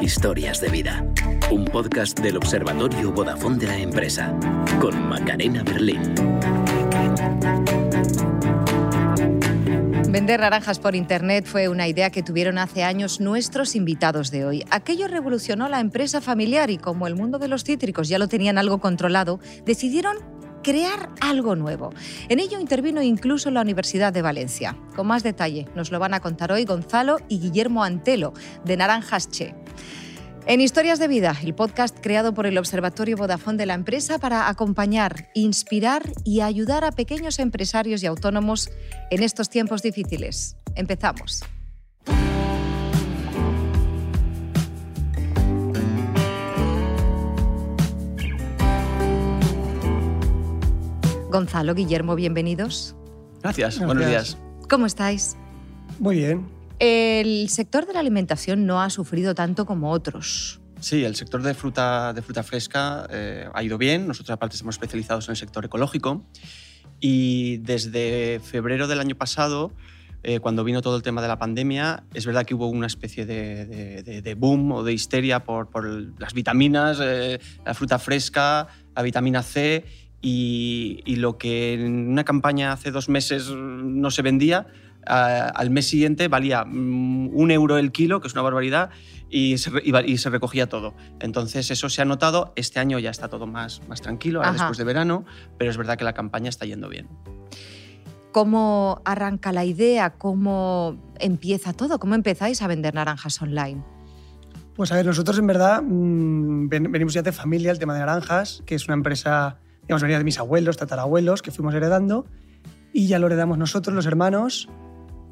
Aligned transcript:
Historias 0.00 0.60
de 0.60 0.68
vida. 0.68 1.06
Un 1.50 1.64
podcast 1.64 2.18
del 2.18 2.36
Observatorio 2.36 3.12
Vodafone 3.12 3.58
de 3.58 3.66
la 3.66 3.78
empresa. 3.78 4.36
Con 4.80 5.08
Macarena 5.08 5.62
Berlín. 5.62 6.00
Vender 10.08 10.40
naranjas 10.40 10.78
por 10.78 10.94
Internet 10.94 11.46
fue 11.46 11.68
una 11.68 11.86
idea 11.86 12.10
que 12.10 12.22
tuvieron 12.22 12.58
hace 12.58 12.82
años 12.82 13.20
nuestros 13.20 13.76
invitados 13.76 14.30
de 14.30 14.44
hoy. 14.44 14.64
Aquello 14.70 15.06
revolucionó 15.06 15.68
la 15.68 15.80
empresa 15.80 16.20
familiar 16.20 16.70
y 16.70 16.78
como 16.78 17.06
el 17.06 17.14
mundo 17.14 17.38
de 17.38 17.48
los 17.48 17.62
cítricos 17.64 18.08
ya 18.08 18.18
lo 18.18 18.28
tenían 18.28 18.58
algo 18.58 18.80
controlado, 18.80 19.38
decidieron 19.64 20.16
crear 20.62 21.10
algo 21.20 21.56
nuevo. 21.56 21.90
En 22.28 22.40
ello 22.40 22.60
intervino 22.60 23.02
incluso 23.02 23.50
la 23.50 23.60
Universidad 23.60 24.12
de 24.12 24.22
Valencia. 24.22 24.76
Con 24.94 25.06
más 25.06 25.22
detalle 25.22 25.66
nos 25.74 25.90
lo 25.90 25.98
van 25.98 26.14
a 26.14 26.20
contar 26.20 26.52
hoy 26.52 26.64
Gonzalo 26.64 27.18
y 27.28 27.38
Guillermo 27.38 27.84
Antelo, 27.84 28.32
de 28.64 28.76
Naranjas 28.76 29.28
Che. 29.28 29.54
En 30.44 30.60
Historias 30.60 30.98
de 30.98 31.06
Vida, 31.06 31.36
el 31.44 31.54
podcast 31.54 31.96
creado 32.00 32.34
por 32.34 32.46
el 32.46 32.58
Observatorio 32.58 33.16
Vodafone 33.16 33.58
de 33.58 33.66
la 33.66 33.74
empresa 33.74 34.18
para 34.18 34.48
acompañar, 34.48 35.28
inspirar 35.34 36.02
y 36.24 36.40
ayudar 36.40 36.84
a 36.84 36.90
pequeños 36.90 37.38
empresarios 37.38 38.02
y 38.02 38.06
autónomos 38.06 38.68
en 39.10 39.22
estos 39.22 39.50
tiempos 39.50 39.82
difíciles. 39.82 40.56
Empezamos. 40.74 41.44
Gonzalo, 51.32 51.74
Guillermo, 51.74 52.14
bienvenidos. 52.14 52.94
Gracias, 53.42 53.78
buenos 53.80 54.06
días. 54.06 54.36
¿Cómo 54.68 54.84
estáis? 54.86 55.36
Muy 55.98 56.16
bien. 56.16 56.46
El 56.78 57.48
sector 57.48 57.86
de 57.86 57.94
la 57.94 58.00
alimentación 58.00 58.66
no 58.66 58.82
ha 58.82 58.90
sufrido 58.90 59.34
tanto 59.34 59.64
como 59.66 59.90
otros. 59.90 60.60
Sí, 60.80 61.04
el 61.04 61.16
sector 61.16 61.42
de 61.42 61.54
fruta, 61.54 62.12
de 62.12 62.22
fruta 62.22 62.42
fresca 62.42 63.06
eh, 63.10 63.48
ha 63.54 63.62
ido 63.62 63.78
bien. 63.78 64.06
Nosotros 64.06 64.34
aparte 64.34 64.56
estamos 64.56 64.74
especializados 64.74 65.26
en 65.28 65.32
el 65.32 65.36
sector 65.36 65.64
ecológico. 65.64 66.22
Y 67.00 67.56
desde 67.58 68.40
febrero 68.44 68.86
del 68.86 69.00
año 69.00 69.14
pasado, 69.14 69.72
eh, 70.24 70.38
cuando 70.40 70.64
vino 70.64 70.82
todo 70.82 70.96
el 70.96 71.02
tema 71.02 71.22
de 71.22 71.28
la 71.28 71.38
pandemia, 71.38 72.04
es 72.14 72.26
verdad 72.26 72.44
que 72.44 72.54
hubo 72.54 72.68
una 72.68 72.86
especie 72.88 73.24
de, 73.26 73.64
de- 74.02 74.22
de 74.22 74.34
boom 74.34 74.70
o 74.72 74.82
de 74.84 74.92
histeria 74.92 75.44
por, 75.44 75.70
por 75.70 75.86
las 76.20 76.34
vitaminas, 76.34 76.98
eh, 77.02 77.40
la 77.64 77.74
fruta 77.74 77.98
fresca, 77.98 78.66
la 78.94 79.02
vitamina 79.02 79.42
C. 79.42 79.84
Y, 80.22 81.02
y 81.04 81.16
lo 81.16 81.36
que 81.36 81.74
en 81.74 82.08
una 82.08 82.24
campaña 82.24 82.72
hace 82.72 82.90
dos 82.92 83.08
meses 83.08 83.50
no 83.50 84.10
se 84.12 84.22
vendía, 84.22 84.68
a- 85.04 85.48
al 85.48 85.70
mes 85.70 85.88
siguiente 85.88 86.28
valía 86.28 86.64
mm, 86.64 87.30
un 87.34 87.50
euro 87.50 87.76
el 87.76 87.90
kilo, 87.90 88.20
que 88.20 88.28
es 88.28 88.34
una 88.34 88.42
barbaridad, 88.42 88.90
y 89.28 89.58
se, 89.58 89.70
re- 89.70 89.82
y 89.84 89.90
va- 89.90 90.06
y 90.06 90.18
se 90.18 90.30
recogía 90.30 90.68
todo. 90.68 90.94
Entonces 91.18 91.70
eso 91.72 91.88
se 91.88 92.02
ha 92.02 92.04
notado. 92.04 92.52
Este 92.54 92.78
año 92.78 93.00
ya 93.00 93.10
está 93.10 93.26
todo 93.28 93.46
más, 93.48 93.82
más 93.88 94.00
tranquilo, 94.00 94.38
ahora 94.38 94.50
después 94.60 94.78
de 94.78 94.84
verano, 94.84 95.24
pero 95.58 95.70
es 95.72 95.76
verdad 95.76 95.98
que 95.98 96.04
la 96.04 96.12
campaña 96.12 96.48
está 96.50 96.66
yendo 96.66 96.88
bien. 96.88 97.08
¿Cómo 98.30 99.02
arranca 99.04 99.52
la 99.52 99.64
idea? 99.64 100.10
¿Cómo 100.10 100.96
empieza 101.20 101.72
todo? 101.74 101.98
¿Cómo 101.98 102.14
empezáis 102.14 102.62
a 102.62 102.66
vender 102.66 102.94
naranjas 102.94 103.42
online? 103.42 103.82
Pues 104.74 104.90
a 104.90 104.96
ver, 104.96 105.04
nosotros 105.04 105.38
en 105.38 105.46
verdad 105.46 105.82
mm, 105.82 106.68
ven- 106.68 106.90
venimos 106.92 107.12
ya 107.12 107.22
de 107.22 107.32
familia, 107.32 107.70
el 107.72 107.78
tema 107.78 107.92
de 107.92 108.00
naranjas, 108.00 108.62
que 108.64 108.74
es 108.74 108.86
una 108.86 108.94
empresa, 108.94 109.58
digamos, 109.82 110.02
venía 110.02 110.18
de 110.18 110.24
mis 110.24 110.38
abuelos, 110.38 110.76
tatarabuelos, 110.76 111.42
que 111.42 111.50
fuimos 111.50 111.74
heredando, 111.74 112.26
y 112.92 113.06
ya 113.06 113.18
lo 113.18 113.26
heredamos 113.26 113.58
nosotros, 113.58 113.94
los 113.94 114.06
hermanos. 114.06 114.68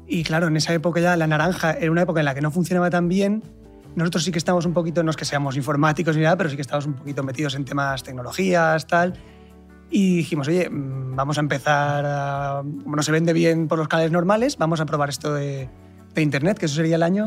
Y 0.07 0.23
claro, 0.23 0.47
en 0.47 0.57
esa 0.57 0.73
época 0.73 0.99
ya 0.99 1.15
la 1.15 1.27
naranja 1.27 1.71
era 1.73 1.91
una 1.91 2.01
época 2.01 2.19
en 2.19 2.25
la 2.25 2.35
que 2.35 2.41
no 2.41 2.51
funcionaba 2.51 2.89
tan 2.89 3.07
bien. 3.07 3.43
Nosotros 3.95 4.23
sí 4.23 4.31
que 4.31 4.37
estamos 4.37 4.65
un 4.65 4.73
poquito, 4.73 5.03
no 5.03 5.11
es 5.11 5.17
que 5.17 5.25
seamos 5.25 5.55
informáticos 5.57 6.15
ni 6.15 6.23
nada, 6.23 6.37
pero 6.37 6.49
sí 6.49 6.55
que 6.55 6.61
estamos 6.61 6.85
un 6.85 6.93
poquito 6.93 7.23
metidos 7.23 7.55
en 7.55 7.65
temas 7.65 8.03
tecnologías, 8.03 8.87
tal. 8.87 9.13
Y 9.89 10.17
dijimos, 10.17 10.47
oye, 10.47 10.69
mm, 10.69 11.15
vamos 11.15 11.37
a 11.37 11.41
empezar, 11.41 12.05
a- 12.07 12.63
no 12.63 13.03
se 13.03 13.11
vende 13.11 13.33
bien 13.33 13.67
por 13.67 13.77
los 13.77 13.87
canales 13.89 14.11
normales, 14.11 14.57
vamos 14.57 14.79
a 14.79 14.85
probar 14.85 15.09
esto 15.09 15.33
de, 15.33 15.69
de 16.13 16.21
Internet, 16.21 16.57
que 16.59 16.65
eso 16.65 16.75
sería 16.75 16.95
el 16.95 17.03
año 17.03 17.25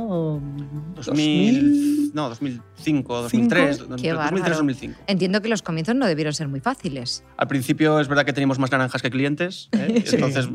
2000, 0.96 2.12
no, 2.14 2.28
2005, 2.28 3.22
2003, 3.22 3.76
Qué 3.76 3.82
2003, 3.84 4.14
bárbaro. 4.14 4.54
2005. 4.56 5.00
Entiendo 5.06 5.40
que 5.40 5.48
los 5.48 5.62
comienzos 5.62 5.94
no 5.94 6.06
debieron 6.06 6.34
ser 6.34 6.48
muy 6.48 6.60
fáciles. 6.60 7.24
Al 7.36 7.48
principio 7.48 7.98
es 8.00 8.08
verdad 8.08 8.24
que 8.24 8.32
teníamos 8.32 8.58
más 8.58 8.70
naranjas 8.70 9.02
que 9.02 9.10
clientes, 9.10 9.68
¿eh? 9.72 10.02
Sí. 10.06 10.16
entonces 10.16 10.48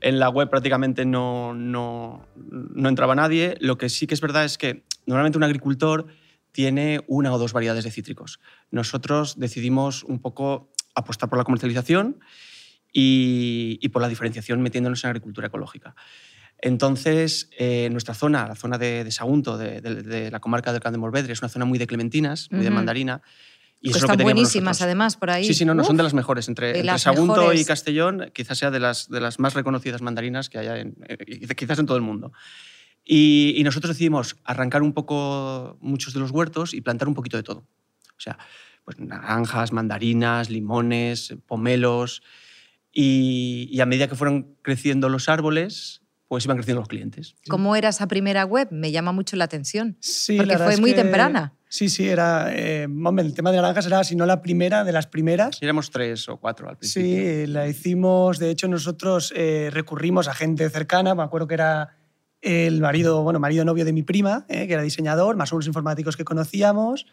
en 0.00 0.18
la 0.18 0.28
web 0.28 0.50
prácticamente 0.50 1.04
no, 1.04 1.54
no, 1.54 2.26
no 2.36 2.88
entraba 2.88 3.14
nadie. 3.14 3.56
Lo 3.60 3.78
que 3.78 3.88
sí 3.88 4.06
que 4.06 4.14
es 4.14 4.20
verdad 4.20 4.44
es 4.44 4.58
que 4.58 4.84
normalmente 5.06 5.38
un 5.38 5.44
agricultor 5.44 6.06
tiene 6.52 7.00
una 7.06 7.32
o 7.32 7.38
dos 7.38 7.52
variedades 7.52 7.84
de 7.84 7.92
cítricos. 7.92 8.40
Nosotros 8.70 9.38
decidimos 9.38 10.02
un 10.04 10.18
poco 10.18 10.72
apostar 10.94 11.28
por 11.28 11.38
la 11.38 11.44
comercialización 11.44 12.18
y, 12.92 13.78
y 13.80 13.88
por 13.90 14.02
la 14.02 14.08
diferenciación 14.08 14.60
metiéndonos 14.60 15.04
en 15.04 15.10
agricultura 15.10 15.46
ecológica. 15.46 15.94
Entonces, 16.62 17.48
eh, 17.58 17.88
nuestra 17.90 18.14
zona, 18.14 18.46
la 18.46 18.54
zona 18.54 18.76
de, 18.78 19.02
de 19.04 19.10
Sagunto, 19.10 19.56
de, 19.56 19.80
de- 19.80 20.02
de 20.02 20.30
la 20.30 20.40
comarca 20.40 20.72
del 20.72 20.80
Can 20.82 20.92
de 20.92 20.98
Morvedre, 20.98 21.32
es 21.32 21.40
una 21.40 21.48
zona 21.48 21.64
muy 21.64 21.78
de 21.78 21.86
clementinas, 21.86 22.48
muy 22.50 22.64
de 22.64 22.70
mandarina. 22.70 23.22
Y 23.82 23.88
eso 23.88 23.96
es 23.96 24.02
lo 24.02 24.08
que 24.08 24.12
están 24.12 24.24
buenísimas, 24.24 24.64
nosotros. 24.76 24.82
además, 24.82 25.16
por 25.16 25.30
ahí. 25.30 25.44
Sí, 25.46 25.54
sí, 25.54 25.64
no, 25.64 25.72
no, 25.74 25.84
son 25.84 25.96
de 25.96 26.02
las 26.02 26.12
mejores. 26.12 26.48
Entre, 26.48 26.68
entre 26.68 26.84
las 26.84 27.00
Sagunto 27.02 27.36
mejores. 27.36 27.62
y 27.62 27.64
Castellón, 27.64 28.30
quizás 28.34 28.58
sea 28.58 28.70
de 28.70 28.78
las, 28.78 29.08
de 29.08 29.20
las 29.20 29.38
más 29.38 29.54
reconocidas 29.54 30.02
mandarinas 30.02 30.50
que 30.50 30.58
haya 30.58 30.78
en, 30.78 30.96
eh, 31.08 31.16
quizás 31.56 31.78
en 31.78 31.86
todo 31.86 31.96
el 31.96 32.02
mundo. 32.02 32.30
Y, 33.04 33.54
y 33.56 33.64
nosotros 33.64 33.88
decidimos 33.94 34.36
arrancar 34.44 34.82
un 34.82 34.92
poco 34.92 35.78
muchos 35.80 36.12
de 36.12 36.20
los 36.20 36.30
huertos 36.30 36.74
y 36.74 36.82
plantar 36.82 37.08
un 37.08 37.14
poquito 37.14 37.38
de 37.38 37.42
todo. 37.42 37.60
O 37.60 38.20
sea, 38.20 38.38
pues 38.84 38.98
naranjas, 39.00 39.72
mandarinas, 39.72 40.50
limones, 40.50 41.34
pomelos. 41.46 42.22
Y, 42.92 43.66
y 43.72 43.80
a 43.80 43.86
medida 43.86 44.08
que 44.08 44.14
fueron 44.14 44.56
creciendo 44.60 45.08
los 45.08 45.30
árboles, 45.30 45.99
pues 46.30 46.44
iban 46.44 46.58
creciendo 46.58 46.80
los 46.80 46.88
clientes. 46.88 47.34
¿Cómo 47.48 47.74
era 47.74 47.88
esa 47.88 48.06
primera 48.06 48.44
web? 48.44 48.68
Me 48.70 48.92
llama 48.92 49.10
mucho 49.10 49.34
la 49.34 49.46
atención. 49.46 49.96
Sí, 49.98 50.36
Porque 50.36 50.56
fue 50.58 50.76
muy 50.76 50.92
que- 50.94 51.02
temprana. 51.02 51.54
Sí, 51.68 51.88
sí, 51.88 52.08
era. 52.08 52.52
eh, 52.54 52.84
hombre, 52.86 53.24
el 53.24 53.34
tema 53.34 53.50
de 53.50 53.56
naranjas 53.56 53.86
era, 53.86 54.04
si 54.04 54.14
no 54.14 54.26
la 54.26 54.40
primera, 54.40 54.84
de 54.84 54.92
las 54.92 55.08
primeras. 55.08 55.58
Éramos 55.60 55.90
tres 55.90 56.28
o 56.28 56.36
cuatro 56.36 56.68
al 56.68 56.76
principio. 56.76 57.02
Sí, 57.10 57.46
la 57.48 57.66
hicimos. 57.66 58.38
De 58.38 58.48
hecho, 58.50 58.68
nosotros 58.68 59.32
eh, 59.34 59.70
recurrimos 59.72 60.28
a 60.28 60.34
gente 60.34 60.70
cercana. 60.70 61.16
Me 61.16 61.24
acuerdo 61.24 61.48
que 61.48 61.54
era 61.54 61.96
el 62.40 62.80
marido, 62.80 63.24
bueno, 63.24 63.40
marido 63.40 63.64
novio 63.64 63.84
de 63.84 63.92
mi 63.92 64.04
prima, 64.04 64.46
eh, 64.48 64.68
que 64.68 64.74
era 64.74 64.82
diseñador, 64.82 65.34
más 65.36 65.50
unos 65.52 65.66
informáticos 65.66 66.16
que 66.16 66.24
conocíamos. 66.24 67.06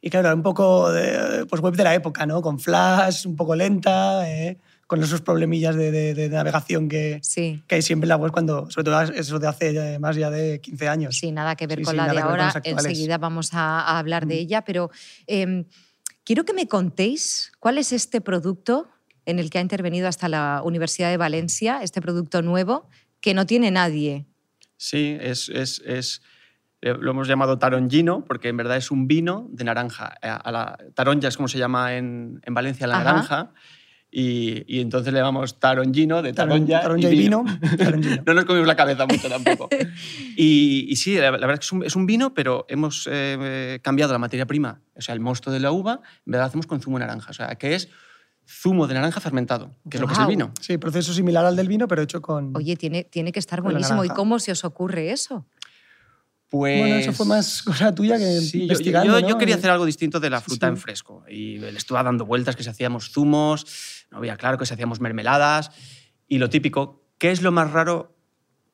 Y 0.00 0.10
claro, 0.10 0.28
era 0.28 0.34
un 0.36 0.44
poco 0.44 0.92
de, 0.92 1.44
pues 1.46 1.60
web 1.60 1.74
de 1.74 1.82
la 1.84 1.94
época, 1.96 2.24
¿no? 2.24 2.40
Con 2.40 2.60
flash, 2.60 3.26
un 3.26 3.34
poco 3.34 3.56
lenta, 3.56 4.30
eh, 4.30 4.58
con 4.90 5.00
esos 5.04 5.20
problemillas 5.20 5.76
de, 5.76 5.92
de- 5.92 6.14
de 6.14 6.28
navegación 6.28 6.88
que, 6.88 7.20
Sí. 7.22 7.62
que 7.68 7.76
hay 7.76 7.82
siempre 7.82 8.06
en 8.06 8.08
la 8.08 8.16
web, 8.16 8.32
cuando, 8.32 8.68
sobre 8.72 8.86
todo 8.86 9.00
eso 9.02 9.38
de 9.38 9.46
hace 9.46 9.98
más 10.00 10.16
ya 10.16 10.30
de 10.30 10.60
15 10.60 10.88
años. 10.88 11.16
Sí, 11.16 11.30
nada 11.30 11.54
que 11.54 11.68
ver 11.68 11.78
Sí, 11.78 11.84
con 11.84 11.92
sí, 11.92 11.96
la 11.96 12.12
de 12.12 12.18
ahora. 12.18 12.52
Enseguida 12.64 13.16
vamos 13.16 13.54
a, 13.54 13.82
a 13.82 14.00
hablar 14.00 14.26
de 14.26 14.34
Mm. 14.34 14.38
ella, 14.38 14.62
pero 14.62 14.90
em, 15.28 15.64
quiero 16.24 16.44
que 16.44 16.52
me 16.54 16.66
contéis 16.66 17.52
cuál 17.60 17.78
es 17.78 17.92
este 17.92 18.20
producto 18.20 18.88
en 19.26 19.38
el 19.38 19.48
que 19.48 19.58
ha 19.58 19.60
intervenido 19.60 20.08
hasta 20.08 20.28
la 20.28 20.60
Universidad 20.64 21.08
de 21.08 21.18
Valencia, 21.18 21.78
este 21.84 22.00
producto 22.00 22.42
nuevo 22.42 22.88
que 23.20 23.32
no 23.32 23.46
tiene 23.46 23.70
nadie. 23.70 24.26
Sí, 24.76 25.16
es, 25.20 25.48
es, 25.50 25.80
es- 25.86 26.20
eh, 26.82 26.94
lo 26.98 27.12
hemos 27.12 27.28
llamado 27.28 27.60
tarongino 27.60 28.24
porque 28.24 28.48
en 28.48 28.56
verdad 28.56 28.76
es 28.78 28.90
un 28.90 29.06
vino 29.06 29.46
de 29.52 29.62
naranja. 29.62 30.14
Eh, 30.20 30.28
A 30.28 30.50
la, 30.50 30.76
taronja 30.94 31.28
es 31.28 31.36
como 31.36 31.46
se 31.46 31.58
llama 31.58 31.94
en, 31.96 32.40
en 32.42 32.54
Valencia 32.54 32.88
la 32.88 32.96
Ajá. 32.96 33.04
naranja. 33.04 33.52
Y, 34.12 34.64
y 34.66 34.80
entonces 34.80 35.12
le 35.12 35.20
llamamos 35.20 35.60
tarongino 35.60 36.20
de 36.20 36.32
Taron- 36.34 36.66
taronja, 36.66 36.80
taronja 36.80 37.10
y 37.10 37.16
vino, 37.18 37.44
no 38.26 38.34
nos 38.34 38.44
comimos 38.44 38.66
la 38.66 38.74
cabeza 38.74 39.06
mucho 39.06 39.28
tampoco. 39.28 39.68
y, 40.36 40.86
y 40.88 40.96
sí, 40.96 41.14
la, 41.16 41.30
la 41.30 41.46
verdad 41.46 41.52
es 41.54 41.60
que 41.60 41.64
es 41.66 41.72
un, 41.72 41.84
es 41.84 41.94
un 41.96 42.06
vino, 42.06 42.34
pero 42.34 42.66
hemos 42.68 43.08
eh, 43.10 43.78
cambiado 43.82 44.12
la 44.12 44.18
materia 44.18 44.46
prima. 44.46 44.80
O 44.96 45.00
sea, 45.00 45.14
el 45.14 45.20
mosto 45.20 45.50
de 45.52 45.60
la 45.60 45.70
uva, 45.70 46.00
en 46.26 46.32
verdad 46.32 46.44
lo 46.44 46.48
hacemos 46.48 46.66
con 46.66 46.80
zumo 46.80 46.98
de 46.98 47.06
naranja. 47.06 47.30
O 47.30 47.34
sea, 47.34 47.54
que 47.54 47.74
es 47.76 47.88
zumo 48.46 48.88
de 48.88 48.94
naranja 48.94 49.20
fermentado, 49.20 49.76
que 49.88 49.96
es 49.96 50.00
lo 50.00 50.08
que 50.08 50.14
es 50.14 50.18
el 50.18 50.26
vino. 50.26 50.52
Sí, 50.60 50.76
proceso 50.76 51.14
similar 51.14 51.44
al 51.46 51.54
del 51.54 51.68
vino, 51.68 51.86
pero 51.86 52.02
hecho 52.02 52.20
con... 52.20 52.56
Oye, 52.56 52.74
tiene, 52.74 53.04
tiene 53.04 53.30
que 53.30 53.38
estar 53.38 53.60
buenísimo. 53.60 54.04
¿Y 54.04 54.08
cómo 54.08 54.40
se 54.40 54.50
os 54.50 54.64
ocurre 54.64 55.12
eso? 55.12 55.46
Pues... 56.50 56.80
Bueno, 56.80 56.96
eso 56.96 57.12
fue 57.12 57.26
más 57.26 57.62
cosa 57.62 57.94
tuya 57.94 58.18
que 58.18 58.24
Sí, 58.40 58.50
yo- 58.52 58.56
yo, 58.58 58.62
investigando, 58.64 59.20
yo 59.20 59.38
quería 59.38 59.54
hacer 59.54 59.70
algo 59.70 59.86
distinto 59.86 60.18
de 60.18 60.30
la 60.30 60.40
fruta 60.40 60.66
sí. 60.66 60.70
en 60.70 60.76
fresco. 60.76 61.24
Y 61.28 61.58
le 61.58 61.70
estuve 61.70 62.02
dando 62.02 62.26
vueltas 62.26 62.56
que 62.56 62.64
si 62.64 62.68
hacíamos 62.70 63.10
zumos, 63.12 63.64
no 64.10 64.18
había 64.18 64.36
claro 64.36 64.58
que 64.58 64.66
si 64.66 64.74
hacíamos 64.74 65.00
mermeladas. 65.00 65.70
Y 66.26 66.38
lo 66.38 66.50
típico, 66.50 67.08
¿qué 67.18 67.30
es 67.30 67.40
lo 67.42 67.52
más 67.52 67.70
raro 67.70 68.16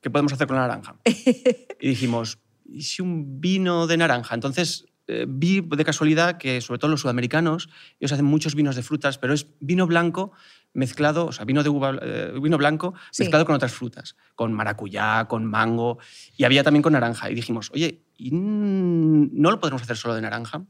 que 0.00 0.08
podemos 0.10 0.32
hacer 0.32 0.46
con 0.46 0.56
la 0.56 0.62
naranja? 0.66 0.96
y 1.04 1.88
dijimos, 1.88 2.38
¿y 2.64 2.82
si 2.82 3.02
un 3.02 3.40
vino 3.42 3.86
de 3.86 3.98
naranja? 3.98 4.34
Entonces 4.34 4.86
eh, 5.06 5.26
vi 5.28 5.60
de 5.60 5.84
casualidad 5.84 6.38
que 6.38 6.60
sobre 6.62 6.78
todo 6.78 6.90
los 6.90 7.02
sudamericanos, 7.02 7.68
ellos 8.00 8.12
hacen 8.12 8.24
muchos 8.24 8.54
vinos 8.54 8.74
de 8.74 8.82
frutas, 8.82 9.18
pero 9.18 9.34
es 9.34 9.46
vino 9.60 9.86
blanco 9.86 10.32
mezclado, 10.76 11.26
o 11.26 11.32
sea, 11.32 11.44
vino, 11.44 11.62
de 11.62 11.68
uva, 11.68 11.98
eh, 12.00 12.32
vino 12.40 12.58
blanco 12.58 12.94
Sí. 13.10 13.22
mezclado 13.24 13.44
con 13.46 13.54
otras 13.54 13.72
frutas, 13.72 14.16
con 14.34 14.52
maracuyá, 14.52 15.24
con 15.26 15.44
mango, 15.44 15.98
y 16.36 16.44
había 16.44 16.62
también 16.62 16.82
con 16.82 16.92
naranja. 16.92 17.30
Y 17.30 17.34
dijimos, 17.34 17.70
oye, 17.74 18.02
¿y 18.16 18.28
n- 18.28 19.28
no 19.32 19.50
lo 19.50 19.58
podemos 19.60 19.82
hacer 19.82 19.96
solo 19.96 20.14
de 20.14 20.20
naranja? 20.22 20.64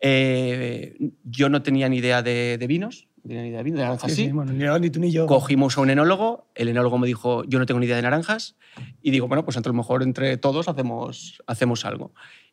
Eh, 0.00 0.96
yo 1.24 1.48
no 1.48 1.62
tenía 1.62 1.88
ni 1.88 1.98
idea 1.98 2.22
de, 2.22 2.58
de 2.58 2.66
vinos, 2.66 3.08
no 3.22 3.28
tenía 3.28 3.42
ni 3.42 3.48
idea 3.48 3.58
de 3.58 3.64
vino, 3.64 3.76
de 3.78 3.84
naranja 3.84 4.08
Sí, 4.08 4.14
sí. 4.16 4.24
sí, 4.26 4.32
bueno, 4.32 4.52
ni, 4.52 4.64
ni 4.80 4.90
tú 4.90 5.00
ni 5.00 5.10
yo. 5.10 5.26
Cogimos 5.26 5.78
a 5.78 5.80
un 5.80 5.90
enólogo, 5.90 6.50
el 6.54 6.68
enólogo 6.68 6.98
me 6.98 7.06
dijo, 7.06 7.44
yo 7.44 7.58
no 7.58 7.66
tengo 7.66 7.80
ni 7.80 7.86
idea 7.86 7.96
de 7.96 8.02
naranjas, 8.02 8.56
y 9.02 9.10
digo, 9.12 9.28
bueno, 9.28 9.44
pues 9.44 9.56
a 9.56 9.60
lo 9.64 9.72
mejor 9.72 10.02
entre 10.02 10.36
todos 10.36 10.68
hacemos, 10.68 11.42
hacemos 11.46 11.84
algo. 11.84 12.12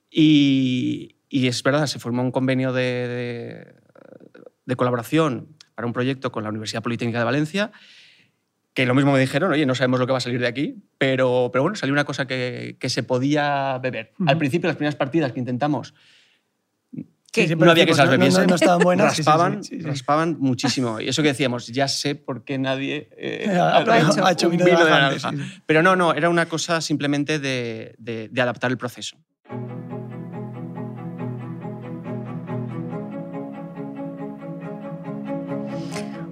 Y, 0.09 1.15
y 1.29 1.47
es 1.47 1.61
verdad, 1.63 1.87
se 1.87 1.99
formó 1.99 2.21
un 2.21 2.31
convenio 2.31 2.71
de, 2.73 2.83
de, 2.83 3.75
de 4.65 4.75
colaboración 4.75 5.55
para 5.81 5.87
un 5.87 5.93
proyecto 5.93 6.31
con 6.31 6.43
la 6.43 6.49
Universidad 6.49 6.83
Politécnica 6.83 7.17
de 7.17 7.25
Valencia, 7.25 7.71
que 8.75 8.85
lo 8.85 8.93
mismo 8.93 9.11
me 9.13 9.19
dijeron, 9.19 9.51
oye, 9.51 9.65
no 9.65 9.73
sabemos 9.73 9.99
lo 9.99 10.05
que 10.05 10.11
va 10.11 10.19
a 10.19 10.21
salir 10.21 10.39
de 10.39 10.45
aquí, 10.45 10.75
pero, 10.99 11.49
pero 11.51 11.63
bueno, 11.63 11.75
salió 11.75 11.91
una 11.91 12.05
cosa 12.05 12.27
que, 12.27 12.77
que 12.79 12.87
se 12.87 13.01
podía 13.01 13.79
beber. 13.79 14.13
Al 14.19 14.35
Ujú. 14.35 14.37
principio, 14.39 14.67
las 14.67 14.77
primeras 14.77 14.95
partidas 14.95 15.31
que 15.33 15.39
intentamos, 15.39 15.95
¿Qué? 17.33 17.47
Sí, 17.47 17.55
no 17.55 17.71
había 17.71 17.85
que 17.85 17.93
se 17.93 18.01
las 18.01 18.09
bebiesen. 18.11 18.41
No, 18.43 18.47
no 18.49 18.55
estaban 18.55 18.79
buenas. 18.79 19.05
raspaban, 19.17 19.63
sí, 19.63 19.77
sí. 19.79 19.85
raspaban 19.87 20.35
muchísimo. 20.39 20.99
Y 20.99 21.07
eso 21.07 21.21
que 21.23 21.29
decíamos, 21.29 21.65
ya 21.67 21.87
sé 21.87 22.13
por 22.13 22.43
qué 22.43 22.57
nadie 22.59 23.09
eh, 23.17 23.47
Ha- 23.57 23.77
ha 23.77 23.83
traído 23.85 24.25
ha 24.25 24.31
hecho 24.33 24.49
un 24.49 24.57
vino 24.57 24.65
de 24.65 24.73
naranja. 24.73 25.31
Pero 25.65 25.81
no, 25.81 25.95
no, 25.95 26.13
era 26.13 26.29
una 26.29 26.45
cosa 26.47 26.79
simplemente 26.81 27.39
de, 27.39 27.95
de- 27.97 28.27
de 28.29 28.41
adaptar 28.41 28.69
el 28.69 28.77
proceso. 28.77 29.17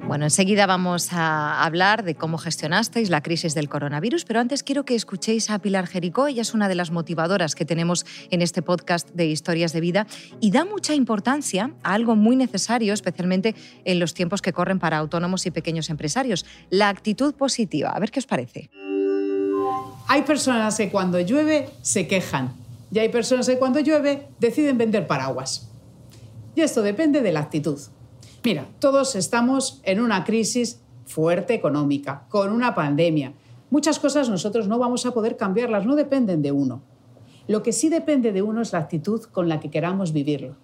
Bueno, 0.09 0.25
enseguida 0.25 0.65
vamos 0.65 1.13
a 1.13 1.63
hablar 1.63 2.03
de 2.03 2.15
cómo 2.15 2.39
gestionasteis 2.39 3.11
la 3.11 3.21
crisis 3.21 3.53
del 3.53 3.69
coronavirus, 3.69 4.25
pero 4.25 4.39
antes 4.39 4.63
quiero 4.63 4.83
que 4.83 4.95
escuchéis 4.95 5.51
a 5.51 5.59
Pilar 5.59 5.85
Jericó. 5.85 6.25
Ella 6.25 6.41
es 6.41 6.55
una 6.55 6.67
de 6.67 6.73
las 6.73 6.89
motivadoras 6.89 7.53
que 7.53 7.63
tenemos 7.63 8.07
en 8.31 8.41
este 8.41 8.63
podcast 8.63 9.07
de 9.11 9.27
Historias 9.27 9.71
de 9.71 9.81
Vida 9.81 10.07
y 10.39 10.49
da 10.49 10.65
mucha 10.65 10.95
importancia 10.95 11.75
a 11.83 11.93
algo 11.93 12.15
muy 12.15 12.35
necesario, 12.35 12.91
especialmente 12.91 13.53
en 13.85 13.99
los 13.99 14.15
tiempos 14.15 14.41
que 14.41 14.51
corren 14.51 14.79
para 14.79 14.97
autónomos 14.97 15.45
y 15.45 15.51
pequeños 15.51 15.91
empresarios, 15.91 16.43
la 16.71 16.89
actitud 16.89 17.35
positiva. 17.35 17.91
A 17.91 17.99
ver 17.99 18.09
qué 18.09 18.17
os 18.17 18.25
parece. 18.25 18.71
Hay 20.07 20.23
personas 20.23 20.75
que 20.75 20.89
cuando 20.89 21.19
llueve 21.19 21.69
se 21.83 22.07
quejan 22.07 22.55
y 22.91 22.97
hay 22.97 23.09
personas 23.09 23.47
que 23.47 23.59
cuando 23.59 23.79
llueve 23.79 24.25
deciden 24.39 24.79
vender 24.79 25.05
paraguas. 25.05 25.69
Y 26.55 26.61
esto 26.61 26.81
depende 26.81 27.21
de 27.21 27.31
la 27.31 27.41
actitud. 27.41 27.79
Mira, 28.41 28.69
todos 28.79 29.15
estamos 29.15 29.81
en 29.83 29.99
una 29.99 30.23
crisis 30.23 30.79
fuerte 31.05 31.53
económica, 31.53 32.25
con 32.29 32.53
una 32.53 32.73
pandemia. 32.73 33.33
Muchas 33.69 33.99
cosas 33.99 34.29
nosotros 34.29 34.69
no 34.69 34.79
vamos 34.79 35.05
a 35.05 35.11
poder 35.11 35.35
cambiarlas, 35.35 35.85
no 35.85 35.95
dependen 35.97 36.41
de 36.41 36.53
uno. 36.53 36.81
Lo 37.47 37.63
que 37.63 37.73
sí 37.73 37.89
depende 37.89 38.31
de 38.31 38.41
uno 38.41 38.61
es 38.61 38.71
la 38.71 38.79
actitud 38.79 39.23
con 39.23 39.49
la 39.49 39.59
que 39.59 39.69
queramos 39.69 40.13
vivirlo. 40.13 40.55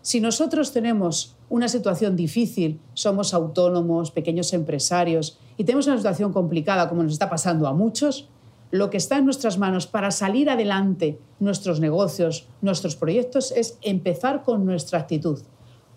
Si 0.00 0.20
nosotros 0.20 0.72
tenemos 0.72 1.36
una 1.48 1.68
situación 1.68 2.16
difícil, 2.16 2.80
somos 2.94 3.34
autónomos, 3.34 4.10
pequeños 4.10 4.52
empresarios 4.52 5.38
y 5.56 5.62
tenemos 5.62 5.86
una 5.86 5.98
situación 5.98 6.32
complicada 6.32 6.88
como 6.88 7.04
nos 7.04 7.12
está 7.12 7.30
pasando 7.30 7.68
a 7.68 7.72
muchos, 7.72 8.28
lo 8.72 8.90
que 8.90 8.96
está 8.96 9.18
en 9.18 9.26
nuestras 9.26 9.58
manos 9.58 9.86
para 9.86 10.10
salir 10.10 10.50
adelante 10.50 11.20
nuestros 11.38 11.78
negocios, 11.78 12.48
nuestros 12.62 12.96
proyectos, 12.96 13.52
es 13.52 13.78
empezar 13.82 14.42
con 14.42 14.66
nuestra 14.66 14.98
actitud. 14.98 15.42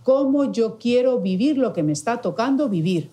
¿Cómo 0.05 0.51
yo 0.51 0.77
quiero 0.77 1.19
vivir 1.19 1.57
lo 1.57 1.73
que 1.73 1.81
me 1.81 1.91
está 1.91 2.21
tocando 2.21 2.69
vivir? 2.69 3.09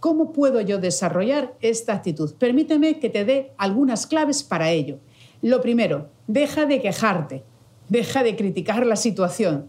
¿Cómo 0.00 0.32
puedo 0.32 0.62
yo 0.62 0.78
desarrollar 0.78 1.52
esta 1.60 1.92
actitud? 1.92 2.32
Permíteme 2.32 2.98
que 2.98 3.10
te 3.10 3.26
dé 3.26 3.52
algunas 3.58 4.06
claves 4.06 4.42
para 4.42 4.70
ello. 4.70 5.00
Lo 5.42 5.60
primero, 5.60 6.08
deja 6.28 6.64
de 6.64 6.80
quejarte, 6.80 7.44
deja 7.90 8.22
de 8.22 8.36
criticar 8.36 8.86
la 8.86 8.96
situación. 8.96 9.66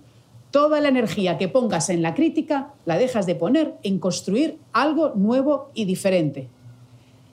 Toda 0.50 0.80
la 0.80 0.88
energía 0.88 1.38
que 1.38 1.50
pongas 1.50 1.90
en 1.90 2.02
la 2.02 2.14
crítica 2.14 2.74
la 2.86 2.98
dejas 2.98 3.26
de 3.26 3.36
poner 3.36 3.74
en 3.84 4.00
construir 4.00 4.58
algo 4.72 5.12
nuevo 5.14 5.72
y 5.74 5.84
diferente. 5.84 6.48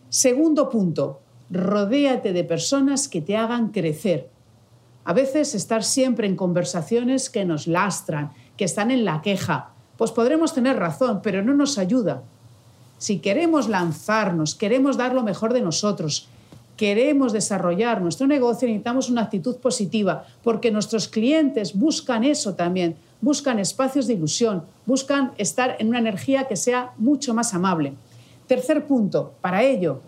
Segundo 0.09 0.69
punto, 0.69 1.21
rodéate 1.49 2.33
de 2.33 2.43
personas 2.43 3.07
que 3.07 3.21
te 3.21 3.37
hagan 3.37 3.69
crecer. 3.69 4.31
A 5.05 5.13
veces 5.13 5.55
estar 5.55 5.85
siempre 5.85 6.27
en 6.27 6.35
conversaciones 6.35 7.31
que 7.31 7.45
nos 7.45 7.69
lastran, 7.69 8.33
que 8.59 8.67
están 8.67 8.91
en 8.91 9.07
la 9.07 9.23
queja, 9.23 9.71
pues 9.97 10.11
podremos 10.11 10.53
tener 10.53 10.77
razón, 10.77 11.21
pero 11.23 11.43
no 11.43 11.55
nos 11.55 11.79
ayuda. 11.79 12.23
Si 12.99 13.21
queremos 13.21 13.69
lanzarnos, 13.69 14.55
queremos 14.55 14.97
dar 14.97 15.15
lo 15.15 15.23
mejor 15.23 15.55
de 15.55 15.63
nosotros, 15.63 16.29
queremos 16.77 17.33
desarrollar 17.33 18.03
nuestro 18.03 18.27
negocio, 18.27 18.69
necesitamos 18.69 19.09
una 19.09 19.23
actitud 19.23 19.57
positiva, 19.57 20.27
porque 20.43 20.71
nuestros 20.71 21.09
clientes 21.09 21.79
buscan 21.79 22.25
eso 22.25 22.55
también, 22.55 22.97
buscan 23.21 23.59
espacios 23.59 24.07
de 24.07 24.15
ilusión, 24.15 24.65
buscan 24.87 25.33
estar 25.39 25.77
en 25.79 25.89
una 25.89 25.99
energía 25.99 26.47
que 26.47 26.57
sea 26.57 26.93
mucho 26.99 27.35
más 27.35 27.55
amable. 27.55 27.95
Tercer 28.47 28.87
punto, 28.87 29.35
para 29.41 29.63
ello, 29.63 30.01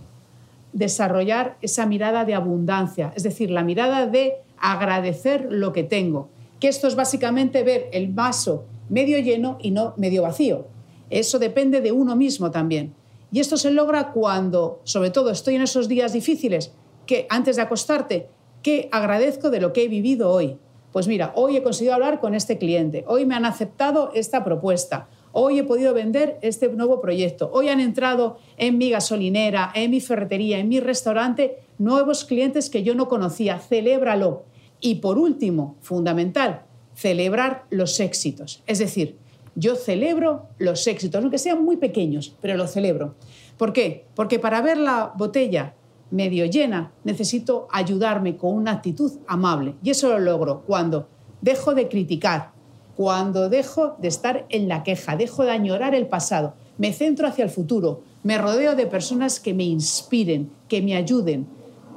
desarrollar 0.72 1.56
esa 1.62 1.86
mirada 1.86 2.24
de 2.24 2.34
abundancia, 2.34 3.12
es 3.16 3.22
decir, 3.22 3.50
la 3.50 3.64
mirada 3.64 4.06
de 4.06 4.34
agradecer 4.58 5.48
lo 5.50 5.72
que 5.72 5.82
tengo, 5.82 6.28
que 6.60 6.68
esto 6.68 6.86
es 6.86 6.94
básicamente 6.94 7.62
ver 7.64 7.88
el 7.92 8.08
vaso 8.08 8.66
medio 8.88 9.18
lleno 9.18 9.58
y 9.60 9.70
no 9.70 9.94
medio 9.96 10.22
vacío. 10.22 10.66
Eso 11.08 11.38
depende 11.38 11.80
de 11.80 11.90
uno 11.90 12.14
mismo 12.14 12.50
también. 12.50 12.94
Y 13.32 13.40
esto 13.40 13.56
se 13.56 13.70
logra 13.70 14.12
cuando, 14.12 14.80
sobre 14.84 15.10
todo, 15.10 15.30
estoy 15.30 15.54
en 15.54 15.62
esos 15.62 15.88
días 15.88 16.12
difíciles, 16.12 16.72
que 17.06 17.26
antes 17.30 17.56
de 17.56 17.62
acostarte, 17.62 18.28
¿qué 18.62 18.88
agradezco 18.92 19.50
de 19.50 19.60
lo 19.60 19.72
que 19.72 19.84
he 19.84 19.88
vivido 19.88 20.30
hoy? 20.30 20.58
Pues 20.92 21.06
mira, 21.06 21.32
hoy 21.36 21.56
he 21.56 21.62
conseguido 21.62 21.94
hablar 21.94 22.20
con 22.20 22.34
este 22.34 22.58
cliente, 22.58 23.04
hoy 23.06 23.24
me 23.24 23.36
han 23.36 23.44
aceptado 23.44 24.10
esta 24.14 24.42
propuesta, 24.42 25.08
hoy 25.30 25.60
he 25.60 25.64
podido 25.64 25.94
vender 25.94 26.38
este 26.42 26.68
nuevo 26.68 27.00
proyecto, 27.00 27.48
hoy 27.52 27.68
han 27.68 27.78
entrado 27.78 28.38
en 28.56 28.76
mi 28.76 28.90
gasolinera, 28.90 29.70
en 29.74 29.92
mi 29.92 30.00
ferretería, 30.00 30.58
en 30.58 30.68
mi 30.68 30.80
restaurante, 30.80 31.58
nuevos 31.78 32.24
clientes 32.24 32.68
que 32.68 32.82
yo 32.82 32.96
no 32.96 33.08
conocía, 33.08 33.60
celébralo. 33.60 34.42
Y 34.80 34.96
por 34.96 35.18
último, 35.18 35.76
fundamental, 35.80 36.62
celebrar 36.94 37.64
los 37.70 38.00
éxitos. 38.00 38.62
Es 38.66 38.78
decir, 38.78 39.16
yo 39.54 39.76
celebro 39.76 40.46
los 40.58 40.86
éxitos, 40.86 41.20
aunque 41.20 41.38
sean 41.38 41.64
muy 41.64 41.76
pequeños, 41.76 42.36
pero 42.40 42.56
lo 42.56 42.66
celebro. 42.66 43.14
¿Por 43.56 43.72
qué? 43.72 44.06
Porque 44.14 44.38
para 44.38 44.62
ver 44.62 44.78
la 44.78 45.12
botella 45.16 45.74
medio 46.10 46.46
llena 46.46 46.92
necesito 47.04 47.68
ayudarme 47.70 48.36
con 48.36 48.54
una 48.54 48.72
actitud 48.72 49.12
amable. 49.26 49.74
Y 49.82 49.90
eso 49.90 50.08
lo 50.08 50.18
logro 50.18 50.62
cuando 50.66 51.08
dejo 51.40 51.74
de 51.74 51.88
criticar, 51.88 52.52
cuando 52.96 53.48
dejo 53.48 53.96
de 53.98 54.08
estar 54.08 54.46
en 54.48 54.68
la 54.68 54.82
queja, 54.82 55.16
dejo 55.16 55.44
de 55.44 55.52
añorar 55.52 55.94
el 55.94 56.06
pasado, 56.06 56.54
me 56.78 56.92
centro 56.92 57.26
hacia 57.26 57.44
el 57.44 57.50
futuro, 57.50 58.02
me 58.22 58.38
rodeo 58.38 58.74
de 58.76 58.86
personas 58.86 59.40
que 59.40 59.54
me 59.54 59.64
inspiren, 59.64 60.50
que 60.68 60.82
me 60.82 60.96
ayuden, 60.96 61.46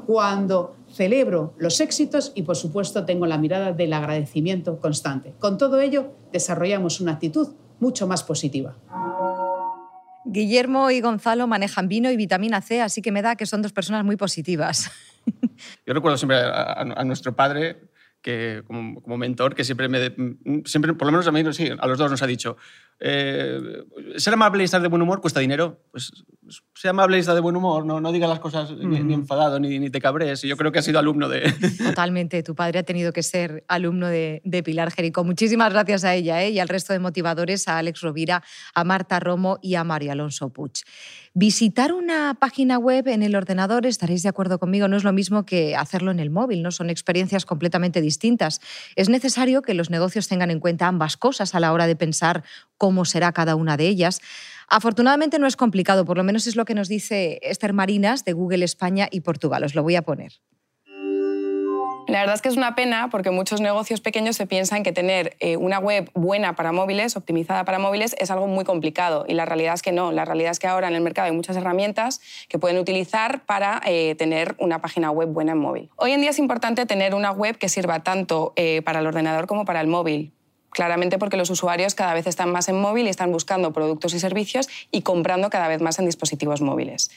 cuando 0.06 0.76
celebro 0.94 1.54
los 1.58 1.80
éxitos 1.82 2.32
y 2.36 2.44
por 2.44 2.56
supuesto 2.56 3.06
tengo 3.06 3.26
la 3.26 3.38
mirada 3.38 3.72
del 3.74 3.94
agradecimiento 3.94 4.80
constante. 4.80 5.34
Con 5.40 5.58
todo 5.58 5.82
ello 5.82 6.14
desarrollamos 6.32 7.02
una 7.02 7.14
actitud 7.14 7.50
mucho 7.80 8.08
más 8.08 8.24
positiva. 8.24 8.76
Guillermo 10.26 10.90
y 10.90 11.02
Gonzalo 11.02 11.48
manejan 11.48 11.88
vino 11.90 12.10
y 12.10 12.16
vitamina 12.18 12.62
C, 12.62 12.82
así 12.82 13.02
que 13.02 13.12
me 13.12 13.22
da 13.22 13.36
que 13.36 13.46
son 13.46 13.62
dos 13.62 13.74
personas 13.74 14.06
muy 14.06 14.16
positivas. 14.16 14.90
Yo 15.86 15.94
recuerdo 15.94 16.18
siempre 16.18 16.38
a, 16.38 16.48
a- 16.50 16.82
a 16.82 17.04
nuestro 17.04 17.36
padre 17.36 17.90
que 18.24 18.64
como, 18.66 19.02
como 19.02 19.18
mentor 19.18 19.54
que 19.54 19.64
siempre 19.64 19.88
me 19.88 20.16
siempre 20.66 20.96
por 20.96 21.06
lo 21.06 21.12
menos 21.12 21.28
a 21.28 21.32
mí 21.32 21.44
sí, 21.54 21.70
a 21.78 21.88
los 21.88 21.98
dos 22.00 22.10
nos 22.10 22.24
ha 22.24 22.28
dicho 22.28 22.58
eh, 23.00 23.84
ser 24.16 24.34
amable 24.34 24.64
y 24.64 24.66
estar 24.66 24.82
de 24.82 24.88
buen 24.88 25.02
humor 25.02 25.22
cuesta 25.22 25.40
dinero 25.40 25.82
pues 25.92 26.12
sea 26.74 26.92
amable 26.92 27.18
y 27.18 27.20
estar 27.20 27.36
de 27.36 27.42
buen 27.42 27.56
humor 27.56 27.86
no, 27.86 28.02
no 28.02 28.12
digas 28.12 28.30
las 28.30 28.40
cosas 28.40 28.72
ni, 28.72 29.02
ni 29.02 29.14
enfadado 29.14 29.60
ni, 29.60 29.78
ni 29.78 29.90
te 29.90 30.00
cabres 30.00 30.44
y 30.44 30.48
yo 30.48 30.58
creo 30.58 30.72
que 30.72 30.80
ha 30.80 30.82
sido 30.82 30.98
alumno 30.98 31.30
de 31.30 31.44
Totalmente, 31.84 32.44
tu 32.44 32.56
padre 32.56 32.80
ha 32.80 32.84
tenido 32.84 33.12
que 33.12 33.24
ser 33.24 33.64
alumno 33.68 34.08
de, 34.08 34.42
de 34.44 34.64
Pilar 34.64 34.92
Jericó. 34.92 35.24
Muchísimas 35.24 35.72
gracias 35.74 36.04
a 36.04 36.16
ella 36.16 36.44
¿eh? 36.44 36.52
y 36.52 36.60
al 36.60 36.70
resto 36.70 36.94
de 36.94 37.00
motivadores, 37.00 37.68
a 37.68 37.78
Alex 37.78 38.02
Rovira, 38.02 38.44
a 38.74 38.84
Marta 38.84 39.20
Romo 39.20 39.60
y 39.62 39.76
a 39.76 39.84
Mario 39.84 40.12
Alonso 40.12 40.50
Puig. 40.50 40.84
Visitar 41.36 41.94
una 41.94 42.36
página 42.40 42.78
web 42.78 43.08
en 43.08 43.24
el 43.24 43.36
ordenador, 43.36 43.88
estaréis 43.88 44.22
de 44.22 44.30
acuerdo 44.30 44.60
conmigo, 44.60 44.88
no 44.88 44.98
es 44.98 45.04
lo 45.04 45.14
mismo 45.14 45.48
que 45.48 45.76
hacerlo 45.76 46.12
en 46.12 46.20
el 46.20 46.30
móvil, 46.30 46.62
no 46.62 46.70
son 46.70 46.92
experiencias 46.92 47.44
completamente 47.48 48.02
distintas. 48.02 48.62
Es 48.96 49.10
necesario 49.10 49.64
que 49.64 49.74
los 49.74 49.90
negocios 49.90 50.28
tengan 50.28 50.52
en 50.52 50.60
cuenta 50.60 50.86
ambas 50.86 51.18
cosas 51.18 51.56
a 51.56 51.60
la 51.60 51.74
hora 51.74 51.88
de 51.88 51.96
pensar 51.96 52.44
cómo 52.78 53.04
será 53.04 53.32
cada 53.32 53.56
una 53.56 53.78
de 53.78 53.88
ellas. 53.88 54.22
Afortunadamente 54.70 55.40
no 55.40 55.48
es 55.48 55.56
complicado, 55.56 56.06
por 56.06 56.18
lo 56.18 56.24
menos 56.24 56.46
es 56.46 56.56
lo 56.56 56.66
que 56.66 56.76
nos 56.76 56.88
dice 56.88 57.40
Esther 57.42 57.74
Marinas 57.74 58.26
de 58.26 58.34
Google 58.34 58.64
España 58.64 59.08
y 59.10 59.22
Portugal. 59.22 59.64
Os 59.64 59.74
lo 59.74 59.82
voy 59.82 59.96
a 59.96 60.04
poner. 60.04 60.34
La 62.08 62.20
verdad 62.20 62.36
es 62.36 62.42
que 62.42 62.50
es 62.50 62.58
una 62.58 62.76
pena 62.76 63.10
porque 63.10 63.32
muchos 63.32 63.62
negocios 63.62 64.02
pequeños 64.02 64.36
se 64.36 64.46
piensan 64.46 64.84
que 64.84 64.92
tener 64.92 65.36
eh, 65.40 65.58
una 65.58 65.80
web 65.80 66.12
buena 66.14 66.56
para 66.56 66.72
móviles, 66.72 67.16
optimizada 67.16 67.64
para 67.64 67.80
móviles, 67.80 68.16
es 68.20 68.30
algo 68.30 68.48
muy 68.48 68.66
complicado. 68.66 69.26
Y 69.28 69.34
la 69.34 69.46
realidad 69.46 69.74
es 69.74 69.82
que 69.82 69.92
no. 69.92 70.12
La 70.12 70.26
realidad 70.26 70.52
es 70.52 70.60
que 70.60 70.68
ahora 70.68 70.88
en 70.90 70.96
el 70.96 71.02
mercado 71.02 71.28
hay 71.28 71.36
muchas 71.36 71.56
herramientas 71.56 72.22
que 72.50 72.60
pueden 72.60 72.78
utilizar 72.78 73.46
para 73.46 73.82
eh, 73.86 74.16
tener 74.16 74.56
una 74.60 74.80
página 74.80 75.12
web 75.12 75.30
buena 75.30 75.54
en 75.54 75.60
móvil. 75.60 75.90
Hoy 75.96 76.12
en 76.12 76.22
día 76.22 76.32
es 76.32 76.40
importante 76.40 76.86
tener 76.86 77.16
una 77.16 77.32
web 77.32 77.58
que 77.58 77.70
sirva 77.70 78.04
tanto 78.04 78.54
eh, 78.58 78.82
para 78.84 79.00
el 79.00 79.08
ordenador 79.08 79.48
como 79.48 79.66
para 79.66 79.82
el 79.82 79.88
móvil 79.88 80.34
claramente 80.74 81.18
porque 81.18 81.38
los 81.38 81.50
usuarios 81.50 81.96
cada 81.96 82.14
vez 82.14 82.28
están 82.28 82.52
más 82.52 82.68
en 82.70 82.80
móvil 82.80 83.08
y 83.08 83.10
están 83.10 83.32
buscando 83.32 83.72
productos 83.72 84.14
y 84.14 84.20
servicios 84.20 84.70
y 84.92 85.02
comprando 85.02 85.50
cada 85.50 85.68
vez 85.68 85.82
más 85.82 86.00
en 86.00 86.06
dispositivos 86.06 86.62
móviles. 86.62 87.12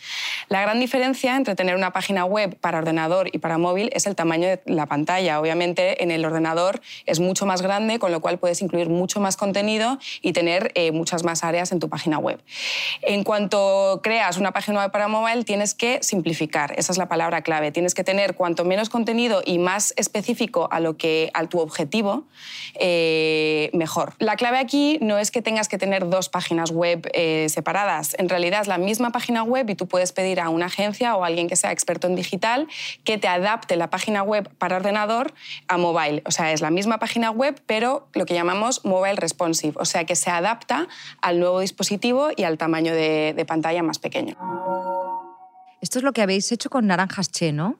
La 0.49 0.61
gran 0.63 0.79
diferencia 0.79 1.37
entre 1.37 1.55
tener 1.55 1.75
una 1.75 1.93
página 1.93 2.25
web 2.25 2.57
para 2.61 2.79
ordenador 2.79 3.29
y 3.33 3.39
para 3.39 3.59
móvil 3.59 3.91
es 3.93 4.07
el 4.07 4.15
tamaño 4.15 4.49
de 4.49 4.61
la 4.67 4.87
pantalla. 4.87 5.41
Obviamente 5.41 6.03
en 6.03 6.11
el 6.11 6.25
ordenador 6.25 6.81
es 7.07 7.21
mucho 7.21 7.47
más 7.47 7.63
grande, 7.63 7.99
con 7.99 8.13
lo 8.13 8.21
cual 8.21 8.39
puedes 8.39 8.63
incluir 8.63 8.89
mucho 8.89 9.21
más 9.21 9.37
contenido 9.37 9.99
y 10.23 10.33
tener 10.33 10.73
eh, 10.75 10.93
muchas 10.93 11.25
más 11.25 11.43
áreas 11.45 11.73
en 11.73 11.81
tu 11.81 11.89
página 11.89 12.19
web. 12.19 12.43
En 13.03 13.25
cuanto 13.25 14.01
creas 14.03 14.37
una 14.37 14.53
página 14.53 14.81
web 14.81 14.93
para 14.93 15.09
móvil, 15.09 15.45
tienes 15.45 15.75
que 15.75 16.03
simplificar, 16.03 16.75
esa 16.77 16.93
es 16.93 16.99
la 16.99 17.09
palabra 17.09 17.43
clave. 17.43 17.73
Tienes 17.73 17.95
que 17.95 18.05
tener 18.05 18.35
cuanto 18.35 18.65
menos 18.65 18.91
contenido 18.91 19.43
y 19.45 19.59
más 19.59 19.95
específico 19.97 20.69
a, 20.71 20.81
lo 20.81 20.97
que, 20.97 21.31
a 21.35 21.47
tu 21.47 21.59
objetivo. 21.61 22.25
Eh, 22.79 23.46
eh, 23.47 23.71
mejor. 23.73 24.15
La 24.19 24.37
clave 24.37 24.59
aquí 24.59 24.99
no 25.01 25.19
es 25.19 25.31
que 25.31 25.41
tengas 25.41 25.69
que 25.69 25.79
tener 25.79 26.09
dos 26.09 26.29
páginas 26.29 26.71
web 26.71 27.09
eh, 27.13 27.47
separadas. 27.49 28.17
En 28.19 28.29
realidad 28.29 28.63
es 28.63 28.67
la 28.67 28.79
misma 28.79 29.13
página 29.13 29.43
web 29.45 29.71
y 29.71 29.75
tú 29.75 29.87
puedes 29.87 30.13
pedir 30.13 30.41
a 30.41 30.49
una 30.49 30.67
agencia 30.67 31.15
o 31.17 31.23
a 31.23 31.29
alguien 31.29 31.49
que 31.49 31.55
sea 31.55 31.71
experto 31.71 32.07
en 32.07 32.17
digital 32.17 32.67
que 33.05 33.19
te 33.19 33.29
adapte 33.29 33.77
la 33.77 33.89
página 33.89 34.23
web 34.23 34.51
para 34.59 34.77
ordenador 34.77 35.33
a 35.69 35.79
mobile. 35.79 36.23
O 36.27 36.31
sea, 36.31 36.53
es 36.53 36.61
la 36.61 36.71
misma 36.71 36.99
página 36.99 37.31
web, 37.31 37.61
pero 37.67 38.09
lo 38.15 38.27
que 38.27 38.35
llamamos 38.35 38.85
mobile 38.85 39.17
responsive. 39.17 39.75
O 39.79 39.85
sea, 39.85 40.05
que 40.05 40.17
se 40.17 40.31
adapta 40.31 40.89
al 41.23 41.39
nuevo 41.39 41.61
dispositivo 41.61 42.31
y 42.37 42.43
al 42.43 42.59
tamaño 42.59 42.93
de, 42.93 43.33
de 43.37 43.45
pantalla 43.45 43.83
más 43.83 43.99
pequeño. 43.99 44.37
Esto 45.81 45.99
es 45.99 46.05
lo 46.05 46.13
que 46.13 46.23
habéis 46.23 46.51
hecho 46.51 46.69
con 46.69 46.87
Naranjas 46.87 47.31
Che, 47.31 47.53
¿no? 47.53 47.79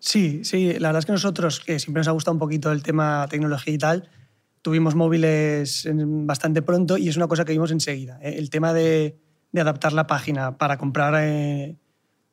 Sí, 0.00 0.44
sí, 0.44 0.72
la 0.78 0.88
verdad 0.88 1.00
es 1.00 1.06
que 1.06 1.12
nosotros, 1.12 1.60
que 1.60 1.78
siempre 1.78 2.00
nos 2.00 2.08
ha 2.08 2.12
gustado 2.12 2.32
un 2.32 2.38
poquito 2.38 2.72
el 2.72 2.82
tema 2.82 3.26
tecnología 3.28 3.74
y 3.74 3.78
tal, 3.78 4.08
tuvimos 4.62 4.94
móviles 4.94 5.88
bastante 5.92 6.62
pronto 6.62 6.98
y 6.98 7.08
es 7.08 7.16
una 7.16 7.28
cosa 7.28 7.44
que 7.44 7.52
vimos 7.52 7.70
enseguida. 7.70 8.18
¿eh? 8.22 8.34
El 8.38 8.50
tema 8.50 8.72
de, 8.72 9.18
adaptar 9.56 9.92
la 9.92 10.06
página 10.06 10.58
para 10.58 10.78
comprar 10.78 11.14
eh, 11.18 11.76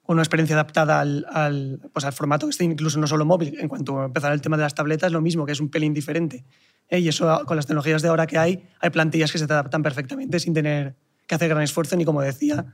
una 0.03 0.21
experiencia 0.21 0.55
adaptada 0.55 0.99
al, 0.99 1.89
pues 1.93 2.05
al 2.05 2.13
formato 2.13 2.45
que 2.47 2.51
esté 2.51 2.63
incluso 2.63 2.99
no 2.99 3.07
solo 3.07 3.25
móvil. 3.25 3.57
En 3.59 3.67
cuanto 3.67 4.01
a 4.01 4.05
empezar 4.05 4.33
el 4.33 4.41
tema 4.41 4.57
de 4.57 4.63
las 4.63 4.75
tabletas, 4.75 5.11
lo 5.11 5.21
mismo, 5.21 5.45
que 5.45 5.51
es 5.53 5.59
un 5.59 5.69
pelín 5.69 5.93
diferente. 5.93 6.45
¿eh? 6.89 6.99
Y 6.99 7.07
eso 7.07 7.43
con 7.45 7.55
las 7.55 7.65
tecnologías 7.65 8.01
de 8.01 8.09
ahora 8.09 8.27
que 8.27 8.37
hay, 8.37 8.67
hay 8.79 8.89
plantillas 8.89 9.31
que 9.31 9.37
se 9.37 9.45
adaptan 9.45 9.83
perfectamente 9.83 10.39
sin 10.39 10.53
tener 10.53 10.95
que 11.25 11.35
hacer 11.35 11.49
gran 11.49 11.63
esfuerzo 11.63 11.95
ni, 11.95 12.05
como 12.05 12.21
decía, 12.21 12.65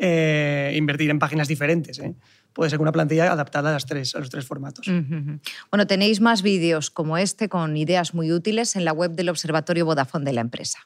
invertir 0.00 1.10
en 1.10 1.18
páginas 1.18 1.48
diferentes 1.48 2.00
puede 2.52 2.70
ser 2.70 2.80
una 2.80 2.92
plantilla 2.92 3.30
adaptada 3.30 3.70
a, 3.70 3.72
las 3.72 3.86
tres, 3.86 4.14
a 4.14 4.18
los 4.18 4.30
tres 4.30 4.46
formatos. 4.46 4.86
Bueno, 5.70 5.86
tenéis 5.86 6.20
más 6.20 6.42
vídeos 6.42 6.90
como 6.90 7.18
este 7.18 7.48
con 7.48 7.76
ideas 7.76 8.14
muy 8.14 8.32
útiles 8.32 8.76
en 8.76 8.84
la 8.84 8.92
web 8.92 9.12
del 9.12 9.28
Observatorio 9.28 9.84
Vodafone 9.84 10.24
de 10.24 10.32
la 10.32 10.40
empresa. 10.40 10.80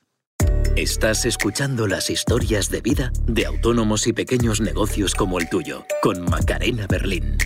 Estás 0.76 1.24
escuchando 1.24 1.86
las 1.86 2.10
historias 2.10 2.68
de 2.68 2.80
vida 2.80 3.12
de 3.26 3.46
autónomos 3.46 4.08
y 4.08 4.12
pequeños 4.12 4.60
negocios 4.60 5.14
como 5.14 5.38
el 5.38 5.48
tuyo, 5.48 5.86
con 6.02 6.24
Macarena 6.24 6.88
Berlín. 6.88 7.36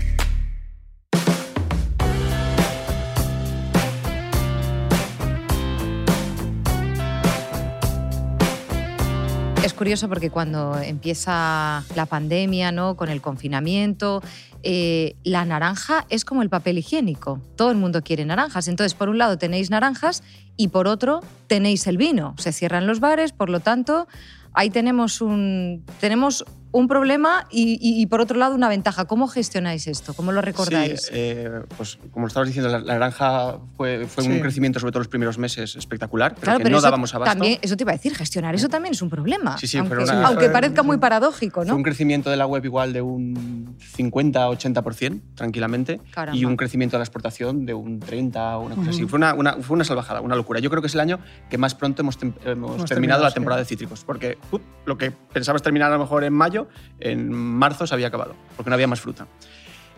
Es 9.68 9.74
curioso 9.74 10.08
porque 10.08 10.30
cuando 10.30 10.78
empieza 10.78 11.84
la 11.94 12.06
pandemia, 12.06 12.72
¿no? 12.72 12.96
con 12.96 13.10
el 13.10 13.20
confinamiento, 13.20 14.22
eh, 14.62 15.14
la 15.24 15.44
naranja 15.44 16.06
es 16.08 16.24
como 16.24 16.40
el 16.40 16.48
papel 16.48 16.78
higiénico. 16.78 17.42
Todo 17.54 17.70
el 17.70 17.76
mundo 17.76 18.02
quiere 18.02 18.24
naranjas. 18.24 18.66
Entonces, 18.68 18.94
por 18.94 19.10
un 19.10 19.18
lado 19.18 19.36
tenéis 19.36 19.68
naranjas 19.68 20.22
y 20.56 20.68
por 20.68 20.88
otro 20.88 21.20
tenéis 21.48 21.86
el 21.86 21.98
vino. 21.98 22.34
Se 22.38 22.52
cierran 22.52 22.86
los 22.86 22.98
bares, 22.98 23.32
por 23.32 23.50
lo 23.50 23.60
tanto, 23.60 24.08
ahí 24.54 24.70
tenemos 24.70 25.20
un, 25.20 25.84
tenemos 26.00 26.46
un 26.70 26.88
problema 26.88 27.46
y, 27.50 28.04
por 28.06 28.20
otro 28.20 28.38
lado 28.38 28.54
una 28.54 28.68
ventaja. 28.68 29.06
¿Cómo 29.06 29.28
gestionáis 29.28 29.86
esto? 29.86 30.14
¿Cómo 30.14 30.32
lo 30.32 30.42
recordáis? 30.42 31.02
Sí, 31.02 31.10
eh, 31.12 31.62
pues 31.76 31.98
como 32.10 32.26
estabas 32.26 32.48
diciendo, 32.48 32.70
la, 32.70 32.80
naranja 32.80 33.58
fue, 33.76 34.06
fue 34.06 34.24
un 34.24 34.40
crecimiento, 34.40 34.80
sobre 34.80 34.92
todo 34.92 35.00
los 35.00 35.08
primeros 35.08 35.38
meses, 35.38 35.76
espectacular, 35.76 36.34
pero 36.34 36.42
claro, 36.42 36.58
que 36.58 36.64
pero 36.64 36.72
no 36.72 36.78
eso 36.78 36.86
dábamos 36.86 37.14
abasto. 37.14 37.32
También, 37.32 37.58
eso 37.62 37.76
te 37.76 37.84
iba 37.84 37.92
a 37.92 37.96
decir, 37.96 38.14
gestionar 38.14 38.54
eso 38.54 38.68
también 38.68 38.94
es 38.94 39.02
un 39.02 39.10
problema. 39.10 39.56
Sí, 39.58 39.66
sí, 39.66 39.78
aunque, 39.78 39.96
una, 39.96 40.26
aunque 40.26 40.48
parezca 40.50 40.82
muy 40.82 40.98
paradójico, 40.98 41.60
¿no? 41.60 41.68
Fue 41.68 41.76
un 41.76 41.82
crecimiento 41.82 42.30
de 42.30 42.36
la 42.36 42.46
web 42.46 42.64
igual 42.64 42.92
de 42.92 43.02
un 43.02 43.76
50-80%, 43.96 45.20
tranquilamente, 45.34 46.00
y 46.32 46.44
un 46.44 46.56
crecimiento 46.56 46.96
de 46.96 46.98
la 46.98 47.04
exportación 47.04 47.66
de 47.66 47.74
un 47.74 48.00
30 48.00 48.58
o 48.58 48.66
una 48.66 48.74
cosa 48.74 48.90
así. 48.90 49.06
Fue 49.06 49.16
una, 49.16 49.34
una, 49.34 49.54
fue 49.54 49.74
una 49.74 49.84
salvajada, 49.84 50.20
una 50.20 50.36
locura. 50.36 50.60
Yo 50.60 50.70
creo 50.70 50.82
que 50.82 50.88
es 50.88 50.94
el 50.94 51.00
año 51.00 51.18
que 51.48 51.58
más 51.58 51.74
pronto 51.74 52.02
hemos, 52.02 52.18
terminado, 52.18 53.22
la 53.22 53.30
temporada 53.30 53.60
de 53.60 53.66
cítricos, 53.66 54.04
porque 54.04 54.38
lo 54.84 54.98
que 54.98 55.10
pensabas 55.10 55.62
terminar 55.62 55.90
a 55.90 55.96
lo 55.96 56.00
mejor 56.00 56.24
en 56.24 56.32
mayo, 56.32 56.67
en 57.00 57.32
marzo 57.32 57.86
se 57.86 57.94
había 57.94 58.08
acabado, 58.08 58.34
porque 58.56 58.70
no 58.70 58.74
había 58.74 58.86
más 58.86 59.00
fruta. 59.00 59.26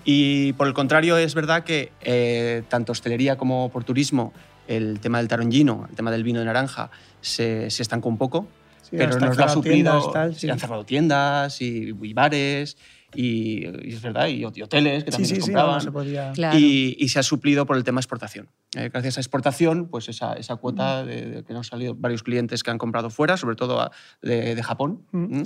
Y 0.05 0.55
por 0.55 0.67
el 0.67 0.75
contrario, 0.75 1.19
es 1.19 1.35
verdad 1.35 1.65
que 1.65 1.93
eh, 2.01 2.63
tanto 2.69 2.93
hostelería 2.93 3.37
como 3.37 3.71
por 3.71 3.85
turismo, 3.85 4.33
el 4.67 5.01
tema 5.01 5.19
del 5.19 5.29
tarongino, 5.29 5.87
el 5.91 5.97
tema 5.97 6.11
del 6.11 6.23
vino 6.23 6.39
de 6.39 6.47
naranja, 6.47 6.91
se, 7.21 7.71
se 7.71 7.83
estancó 7.83 8.09
un 8.09 8.19
poco, 8.19 8.47
pero 8.91 9.19
nos 9.19 9.37
lo 9.37 9.45
ha 9.45 9.49
suplido. 9.49 10.13
Se 10.33 10.51
han 10.51 10.59
cerrado 10.59 10.85
tiendas 10.85 11.61
y, 11.61 11.93
bares. 12.13 12.77
Y, 13.13 13.65
es 13.65 14.01
verdad, 14.01 14.29
y, 14.29 14.45
hoteles 14.45 15.03
que 15.03 15.11
también 15.11 15.35
sí, 15.35 15.41
compraban. 15.41 15.81
se 15.81 15.91
podía... 15.91 16.33
y, 16.55 17.09
se 17.09 17.19
ha 17.19 17.23
suplido 17.25 17.67
por 17.67 17.77
el 17.77 17.83
tema 17.83 18.01
exportación. 18.01 18.49
Eh, 18.77 18.89
gracias 18.93 19.19
a 19.19 19.21
exportación, 19.21 19.89
pues 19.89 20.09
esa, 20.09 20.35
esa 20.35 20.57
cuota 20.57 21.05
de, 21.05 21.43
que 21.45 21.53
nos 21.53 21.67
han 21.67 21.71
salido 21.71 21.97
varios 21.97 22.23
clientes 22.23 22.63
que 22.63 22.71
han 22.71 22.79
comprado 22.79 23.11
fuera, 23.11 23.37
sobre 23.37 23.57
todo 23.57 23.91
de, 24.23 24.55
de 24.55 24.63
Japón. 24.63 25.03
Mm, 25.11 25.43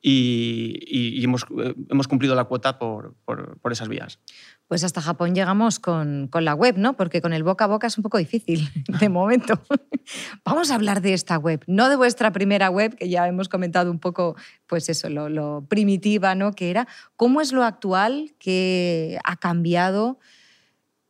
y, 0.00 1.24
hemos, 1.24 1.44
eh, 1.58 1.74
hemos, 1.90 2.06
cumplido 2.06 2.34
la 2.34 2.44
cuota 2.44 2.78
por, 2.78 3.16
por, 3.24 3.72
esas 3.72 3.88
vías. 3.88 4.20
Pues 4.68 4.84
hasta 4.84 5.00
Japón 5.00 5.34
llegamos 5.34 5.80
con, 5.80 6.28
con, 6.28 6.44
la 6.44 6.54
web, 6.54 6.76
¿no? 6.78 6.96
Porque 6.96 7.20
con 7.20 7.32
el 7.32 7.42
boca 7.42 7.64
a 7.64 7.68
boca 7.68 7.88
es 7.88 7.96
un 7.98 8.02
poco 8.02 8.18
difícil 8.18 8.68
de 9.00 9.08
momento. 9.08 9.60
Vamos 10.44 10.70
a 10.70 10.76
hablar 10.76 11.00
de 11.02 11.14
esta 11.14 11.36
web, 11.36 11.64
no 11.66 11.88
de 11.88 11.96
vuestra 11.96 12.32
primera 12.32 12.70
web, 12.70 12.94
que 12.94 13.08
ya 13.08 13.26
hemos 13.26 13.48
comentado 13.48 13.90
un 13.90 13.98
poco, 13.98 14.36
pues 14.66 14.88
eso, 14.88 15.08
lo, 15.08 15.28
lo 15.28 15.66
primitiva, 15.68 16.34
¿no? 16.34 16.52
Que 16.52 16.70
era. 16.70 16.86
¿Cómo 17.16 17.40
es 17.40 17.52
lo 17.52 17.64
actual? 17.64 18.34
¿Qué 18.38 19.18
ha 19.24 19.36
cambiado? 19.36 20.18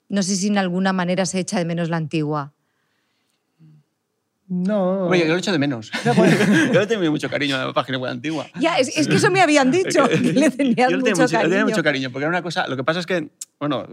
No 0.09 0.23
sé 0.23 0.37
si 0.37 0.47
en 0.47 0.57
alguna 0.57 0.95
manera 0.95 1.26
se 1.26 1.38
echa 1.38 1.59
de 1.59 1.66
menos 1.66 1.90
la 1.90 1.99
antigua. 1.99 2.54
No. 4.49 5.09
Oye, 5.09 5.26
yo 5.26 5.33
lo 5.33 5.38
echo 5.38 5.52
de 5.52 5.59
menos. 5.59 5.90
yo 6.73 6.81
le 6.81 6.87
tenía 6.87 7.11
mucho 7.11 7.28
cariño 7.28 7.57
a 7.57 7.67
la 7.67 7.73
página 7.73 7.99
web 7.99 8.12
antigua. 8.12 8.47
Ya, 8.59 8.78
es, 8.78 9.07
que 9.07 9.17
eso 9.17 9.31
me 9.31 9.40
habían 9.43 9.71
dicho, 9.71 10.09
que 10.09 10.19
le 10.19 10.50
tenías 10.50 10.90
mucho, 10.93 11.17
mucho, 11.17 11.28
cariño. 11.28 11.43
Le 11.43 11.49
tenía 11.50 11.64
mucho 11.67 11.83
cariño, 11.83 12.11
porque 12.11 12.25
era 12.25 12.31
una 12.31 12.43
cosa... 12.43 12.67
Lo 12.67 12.76
que 12.76 12.85
pasa 12.85 13.00
es 13.00 13.07
que, 13.07 13.28
bueno, 13.61 13.87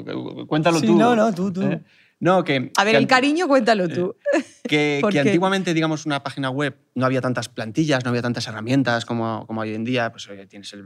cuéntalo 0.48 0.80
sí, 0.80 0.88
tú. 0.88 0.98
no, 0.98 1.16
no, 1.16 1.34
tú, 1.34 1.52
tú. 1.52 1.62
¿eh? 1.64 1.82
No, 2.20 2.44
que, 2.44 2.72
a 2.78 2.84
ver, 2.84 2.96
el 2.96 3.08
cariño, 3.08 3.48
cuéntalo 3.48 3.88
tú. 3.90 4.16
Que, 4.66 5.00
que 5.12 5.20
antiguamente, 5.20 5.76
digamos, 5.76 6.08
una 6.08 6.24
página 6.24 6.50
web 6.50 6.76
no 6.96 7.06
había 7.06 7.22
tantas 7.22 7.50
plantillas, 7.50 8.04
no 8.04 8.10
había 8.10 8.24
tantas 8.24 8.48
herramientas 8.48 9.06
como, 9.06 9.46
como 9.46 9.62
hoy 9.62 9.76
en 9.76 9.84
día. 9.84 10.12
Pues 10.12 10.28
tienes 10.50 10.74
el, 10.74 10.84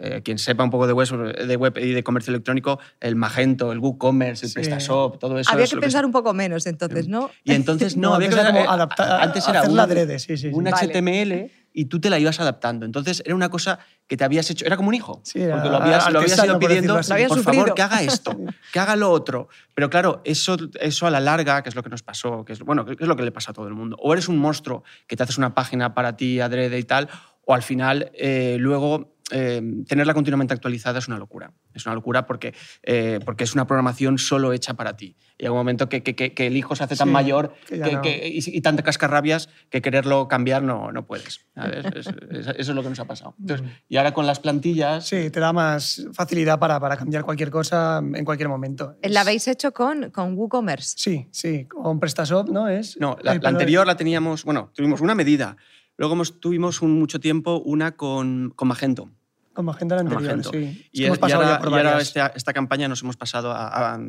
eh, 0.00 0.22
quien 0.24 0.38
sepa 0.38 0.64
un 0.64 0.70
poco 0.70 0.88
de 0.88 0.92
web, 0.92 1.08
de 1.36 1.56
web 1.56 1.78
y 1.78 1.92
de 1.92 2.02
comercio 2.02 2.32
electrónico, 2.32 2.80
el 3.00 3.14
Magento, 3.14 3.70
el 3.70 3.78
WooCommerce, 3.78 4.46
el 4.46 4.52
PrestaShop, 4.52 5.20
todo 5.20 5.38
eso. 5.38 5.52
Había 5.52 5.68
que 5.68 5.76
pensar 5.76 6.04
un 6.04 6.10
poco 6.10 6.34
menos 6.34 6.66
entonces, 6.66 7.06
¿no? 7.06 7.30
Y 7.44 7.52
entonces 7.52 7.96
no, 7.96 8.12
había 8.12 8.30
que 8.30 8.34
como 8.34 8.58
eh, 8.58 8.66
adaptar, 8.68 9.22
antes 9.22 9.46
era 9.46 9.62
un, 9.62 9.78
adrede, 9.78 10.18
sí, 10.18 10.36
sí, 10.36 10.48
un 10.48 10.66
HTML 10.66 11.48
y 11.72 11.86
tú 11.86 12.00
te 12.00 12.10
la 12.10 12.18
ibas 12.18 12.40
adaptando. 12.40 12.86
Entonces 12.86 13.22
era 13.24 13.34
una 13.34 13.48
cosa 13.48 13.78
que 14.06 14.16
te 14.16 14.24
habías 14.24 14.50
hecho, 14.50 14.64
era 14.64 14.76
como 14.76 14.88
un 14.88 14.94
hijo, 14.94 15.22
porque 15.24 15.68
lo 15.68 15.76
habías, 15.76 16.12
lo 16.12 16.20
habías 16.20 16.44
ido 16.44 16.58
pidiendo, 16.58 16.94
por, 16.94 17.42
favor, 17.42 17.74
que 17.74 17.82
haga 17.82 18.02
esto, 18.02 18.36
que 18.72 18.78
haga 18.78 18.96
lo 18.96 19.10
otro. 19.10 19.48
Pero 19.74 19.88
claro, 19.90 20.20
eso, 20.24 20.56
eso 20.80 21.06
a 21.06 21.10
la 21.10 21.20
larga, 21.20 21.62
que 21.62 21.68
es 21.68 21.74
lo 21.74 21.82
que 21.82 21.90
nos 21.90 22.02
pasó, 22.02 22.44
que 22.44 22.52
es, 22.52 22.60
bueno, 22.60 22.84
que 22.84 22.92
es 22.92 23.08
lo 23.08 23.16
que 23.16 23.22
le 23.22 23.32
pasa 23.32 23.52
a 23.52 23.54
todo 23.54 23.68
el 23.68 23.74
mundo. 23.74 23.96
O 24.00 24.12
eres 24.12 24.28
un 24.28 24.38
monstruo 24.38 24.84
que 25.06 25.16
te 25.16 25.22
haces 25.22 25.38
una 25.38 25.54
página 25.54 25.94
para 25.94 26.16
ti 26.16 26.40
adrede 26.40 26.78
y 26.78 26.84
tal, 26.84 27.08
o 27.44 27.54
al 27.54 27.62
final 27.62 28.10
eh, 28.14 28.56
luego 28.58 29.12
eh, 29.32 29.62
tenerla 29.88 30.14
continuamente 30.14 30.54
actualizada 30.54 30.98
es 30.98 31.08
una 31.08 31.18
locura. 31.18 31.52
Es 31.74 31.86
una 31.86 31.94
locura 31.94 32.26
porque, 32.26 32.54
eh, 32.82 33.18
porque 33.24 33.44
es 33.44 33.54
una 33.54 33.66
programación 33.66 34.18
solo 34.18 34.52
hecha 34.52 34.74
para 34.74 34.96
ti. 34.96 35.16
Y 35.38 35.44
hay 35.44 35.50
un 35.50 35.56
momento 35.56 35.88
que, 35.88 36.02
que- 36.02 36.14
que- 36.14 36.34
que 36.34 36.46
el 36.46 36.56
hijo 36.56 36.76
se 36.76 36.84
hace 36.84 36.94
tan 36.96 37.08
Sí, 37.08 37.12
mayor 37.12 37.54
que 37.66 37.78
ya 37.78 37.84
que- 37.86 37.92
no. 37.96 38.02
que- 38.02 38.28
y, 38.28 38.38
y 38.46 38.60
tan 38.60 38.76
de 38.76 38.82
cascarrabias 38.82 39.48
que 39.70 39.80
quererlo 39.82 40.28
cambiar 40.28 40.62
no, 40.62 40.92
no 40.92 41.06
puedes. 41.06 41.40
Es- 41.56 41.86
es- 41.96 42.06
eso 42.30 42.52
es 42.56 42.68
lo 42.68 42.82
que 42.82 42.88
nos 42.90 43.00
ha 43.00 43.06
pasado. 43.06 43.34
Entonces, 43.40 43.66
y 43.88 43.96
ahora 43.96 44.12
con 44.14 44.26
las 44.26 44.38
plantillas... 44.40 45.06
Sí, 45.08 45.30
te 45.30 45.40
da 45.40 45.52
más 45.52 46.06
facilidad 46.12 46.58
para, 46.58 46.78
para 46.78 46.96
cambiar 46.96 47.24
cualquier 47.24 47.50
cosa 47.50 47.98
en 47.98 48.24
cualquier 48.24 48.48
momento. 48.48 48.96
La 49.02 49.08
Es- 49.08 49.16
habéis 49.26 49.48
hecho 49.48 49.72
con, 49.72 50.10
con 50.10 50.34
WooCommerce. 50.36 50.94
Sí, 50.98 51.26
sí, 51.30 51.64
con 51.64 51.98
PrestaShop, 51.98 52.48
¿no? 52.50 52.68
Es 52.68 52.98
No, 53.00 53.16
la, 53.22 53.32
el 53.32 53.38
la 53.38 53.42
pelo- 53.42 53.48
anterior 53.48 53.86
la 53.86 53.96
teníamos, 53.96 54.44
bueno, 54.44 54.70
tuvimos 54.74 55.00
una 55.00 55.14
medida. 55.14 55.56
Luego 55.96 56.20
tuvimos 56.40 56.82
un, 56.82 56.98
mucho 56.98 57.20
tiempo 57.20 57.62
una 57.64 57.92
con, 57.96 58.52
con 58.56 58.68
Magento. 58.68 59.10
Con 59.52 59.64
Magento 59.66 59.94
la 59.94 60.00
anterior, 60.02 60.22
Magento. 60.22 60.50
sí. 60.50 60.88
Y, 60.92 61.04
Es 61.04 61.14
y 61.14 61.18
pasado 61.18 61.42
ahora, 61.42 61.60
y 61.62 61.66
ahora 61.86 62.00
esta, 62.00 62.32
esta 62.34 62.52
campaña 62.52 62.88
nos 62.88 63.02
hemos 63.02 63.16
pasado 63.16 63.52
a, 63.52 63.94
a- 63.94 64.00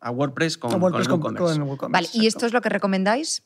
a 0.00 0.10
WordPress 0.10 0.58
con, 0.58 0.80
WordPress 0.80 1.08
con, 1.08 1.20
con, 1.20 1.32
WooCommerce. 1.34 1.58
con 1.60 1.68
WooCommerce, 1.68 2.08
Vale, 2.12 2.24
¿y 2.24 2.26
esto 2.26 2.44
es 2.46 2.52
lo 2.52 2.60
que 2.60 2.68
recomendáis? 2.68 3.42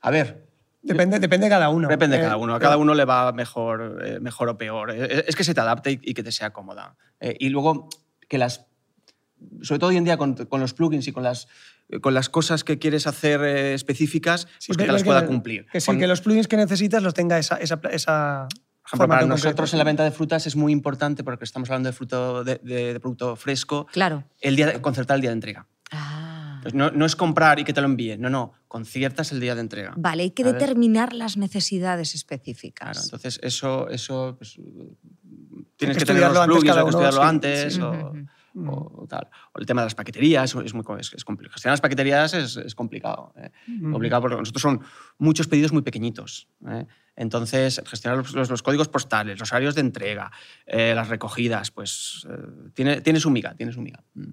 A 0.00 0.10
ver, 0.10 0.44
Depende, 0.82 1.18
depende 1.18 1.46
de 1.46 1.50
cada 1.50 1.68
uno. 1.68 1.88
depende 1.88 2.16
de 2.16 2.22
Eh, 2.22 2.24
cada 2.26 2.36
uno. 2.36 2.54
A 2.54 2.60
cada 2.60 2.76
uno 2.76 2.94
le 2.94 3.04
va 3.04 3.32
mejor, 3.32 4.00
eh, 4.04 4.20
mejor 4.20 4.48
o 4.48 4.56
peor. 4.58 4.90
Eh, 4.92 5.24
Es 5.26 5.34
que 5.34 5.42
se 5.42 5.52
te 5.52 5.60
adapte 5.60 5.90
y, 5.92 6.00
y 6.02 6.14
que 6.14 6.22
te 6.22 6.30
sea 6.30 6.52
cómoda. 6.52 6.96
Eh, 7.18 7.36
y 7.40 7.48
luego 7.48 7.88
que 8.28 8.38
las... 8.38 8.66
Sobre 9.62 9.78
todo 9.80 9.90
hoy 9.90 9.96
en 9.96 10.04
día 10.04 10.16
con, 10.16 10.34
con 10.34 10.60
los 10.60 10.74
plugins 10.74 11.08
y 11.08 11.12
con 11.12 11.24
las, 11.24 11.48
con 12.00 12.14
las 12.14 12.28
cosas 12.28 12.62
que 12.62 12.78
quieres 12.78 13.06
hacer 13.08 13.40
eh, 13.42 13.74
específicas, 13.74 14.46
Sí, 14.58 14.68
pues 14.68 14.76
que 14.78 14.84
te 14.84 14.92
las 14.92 15.02
pueda 15.02 15.22
que- 15.22 15.26
cumplir. 15.26 15.66
Que 15.72 15.80
sí, 15.80 15.86
Con- 15.86 15.98
que 15.98 16.06
los 16.06 16.20
plugins 16.20 16.46
que 16.46 16.56
necesitas 16.56 17.02
los 17.02 17.14
tenga 17.14 17.36
esa, 17.38 17.56
esa, 17.56 17.80
esa 17.90 18.46
ejemplo, 18.86 19.08
para 19.08 19.26
nosotros 19.26 19.54
concreto. 19.54 19.74
en 19.74 19.78
la 19.78 19.84
venta 19.84 20.04
de 20.04 20.10
frutas 20.10 20.46
es 20.46 20.56
muy 20.56 20.72
importante 20.72 21.24
porque 21.24 21.44
estamos 21.44 21.68
hablando 21.70 21.88
de, 21.88 21.92
fruto, 21.92 22.44
de, 22.44 22.60
de- 22.62 22.92
de 22.94 23.00
producto 23.00 23.36
fresco, 23.36 23.86
Claro. 23.92 24.24
el 24.40 24.56
día 24.56 24.66
de- 24.66 24.80
concertar 24.80 25.16
el 25.16 25.20
día 25.22 25.30
de 25.30 25.34
entrega. 25.34 25.66
Ah. 25.92 26.60
Pues 26.62 26.74
no, 26.74 26.90
no 26.90 27.06
es 27.06 27.14
comprar 27.14 27.58
y 27.60 27.64
que 27.64 27.72
te 27.72 27.80
lo 27.80 27.86
envíen, 27.86 28.20
no, 28.20 28.28
no, 28.28 28.52
conciertas 28.66 29.30
el 29.32 29.38
día 29.40 29.54
de 29.54 29.60
entrega. 29.60 29.94
Vale, 29.96 30.24
hay 30.24 30.30
que 30.32 30.42
¿sabes? 30.42 30.58
determinar 30.60 31.12
las 31.12 31.36
necesidades 31.36 32.14
específicas. 32.14 32.90
Claro, 32.92 33.00
entonces 33.04 33.38
eso, 33.42 33.88
eso 33.88 34.34
pues, 34.36 34.58
tienes 35.76 35.96
que 35.96 36.04
que, 36.04 36.06
tener 36.06 36.30
los 36.30 36.46
plugins, 36.46 36.76
hay 36.76 36.82
que 36.82 36.88
estudiarlo 36.90 37.20
sí, 37.22 37.26
antes 37.28 37.74
sí. 37.74 37.80
o, 37.80 38.12
Ujú, 38.54 39.02
o 39.02 39.06
tal. 39.06 39.28
O 39.52 39.58
el 39.60 39.66
tema 39.66 39.82
de 39.82 39.86
las 39.86 39.94
paqueterías 39.94 40.54
es, 40.64 40.74
muy, 40.74 40.82
es, 40.98 41.12
es 41.12 41.24
complicado. 41.24 41.52
Gestionar 41.52 41.74
las 41.74 41.80
paqueterías 41.82 42.32
es, 42.34 42.56
es 42.56 42.74
complicado. 42.74 43.32
¿eh? 43.36 43.50
Ujú. 43.80 43.92
Complicado 43.92 44.22
porque 44.22 44.36
nosotros 44.36 44.62
son 44.62 44.80
muchos 45.18 45.46
pedidos 45.46 45.72
muy 45.72 45.82
pequeñitos. 45.82 46.48
¿eh? 46.68 46.86
Entonces, 47.16 47.80
gestionar 47.86 48.18
los, 48.18 48.32
los- 48.34 48.50
los 48.50 48.62
códigos 48.62 48.88
postales, 48.88 49.38
los 49.38 49.50
horarios 49.50 49.74
de 49.74 49.80
entrega, 49.80 50.30
eh, 50.66 50.92
las 50.94 51.08
recogidas, 51.08 51.70
pues 51.70 52.26
eh, 52.30 52.70
tiene, 52.74 53.00
tiene 53.00 53.18
su 53.20 53.30
miga, 53.30 53.54
tiene 53.54 53.72
su 53.72 53.80
miga. 53.80 54.02
Mm. 54.14 54.24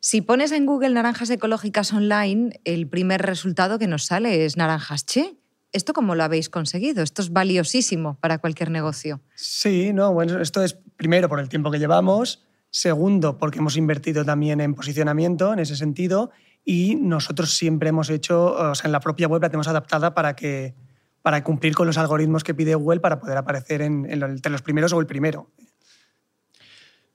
Si 0.00 0.20
pones 0.20 0.50
en 0.52 0.66
Google 0.66 0.90
naranjas 0.90 1.30
ecológicas 1.30 1.92
online, 1.92 2.60
el 2.64 2.88
primer 2.88 3.22
resultado 3.22 3.78
que 3.78 3.86
nos 3.86 4.04
sale 4.04 4.44
es 4.44 4.56
naranjas 4.56 5.06
che. 5.06 5.36
¿Esto 5.72 5.92
cómo 5.94 6.14
lo 6.14 6.22
habéis 6.24 6.50
conseguido? 6.50 7.02
Esto 7.02 7.22
es 7.22 7.32
valiosísimo 7.32 8.18
para 8.20 8.38
cualquier 8.38 8.70
negocio. 8.70 9.20
Sí, 9.36 9.92
no, 9.92 10.12
bueno, 10.12 10.40
esto 10.40 10.62
es 10.62 10.74
primero 10.96 11.28
por 11.28 11.40
el 11.40 11.48
tiempo 11.48 11.70
que 11.70 11.78
llevamos, 11.78 12.44
segundo 12.70 13.38
porque 13.38 13.58
hemos 13.60 13.76
invertido 13.76 14.24
también 14.24 14.60
en 14.60 14.74
posicionamiento 14.74 15.52
en 15.52 15.60
ese 15.60 15.76
sentido 15.76 16.30
y 16.64 16.96
nosotros 16.96 17.54
siempre 17.56 17.88
hemos 17.88 18.10
hecho, 18.10 18.52
o 18.54 18.74
sea, 18.74 18.86
en 18.88 18.92
la 18.92 19.00
propia 19.00 19.28
web 19.28 19.40
la 19.40 19.48
tenemos 19.48 19.68
adaptada 19.68 20.14
para 20.14 20.36
que 20.36 20.74
para 21.22 21.42
cumplir 21.44 21.74
con 21.74 21.86
los 21.86 21.96
algoritmos 21.98 22.44
que 22.44 22.52
pide 22.54 22.74
Google 22.74 23.00
para 23.00 23.20
poder 23.20 23.38
aparecer 23.38 23.80
en, 23.82 24.06
en 24.10 24.20
lo- 24.20 24.26
entre 24.26 24.50
los 24.52 24.60
primeros 24.62 24.92
o 24.92 25.00
el 25.00 25.06
primero. 25.06 25.50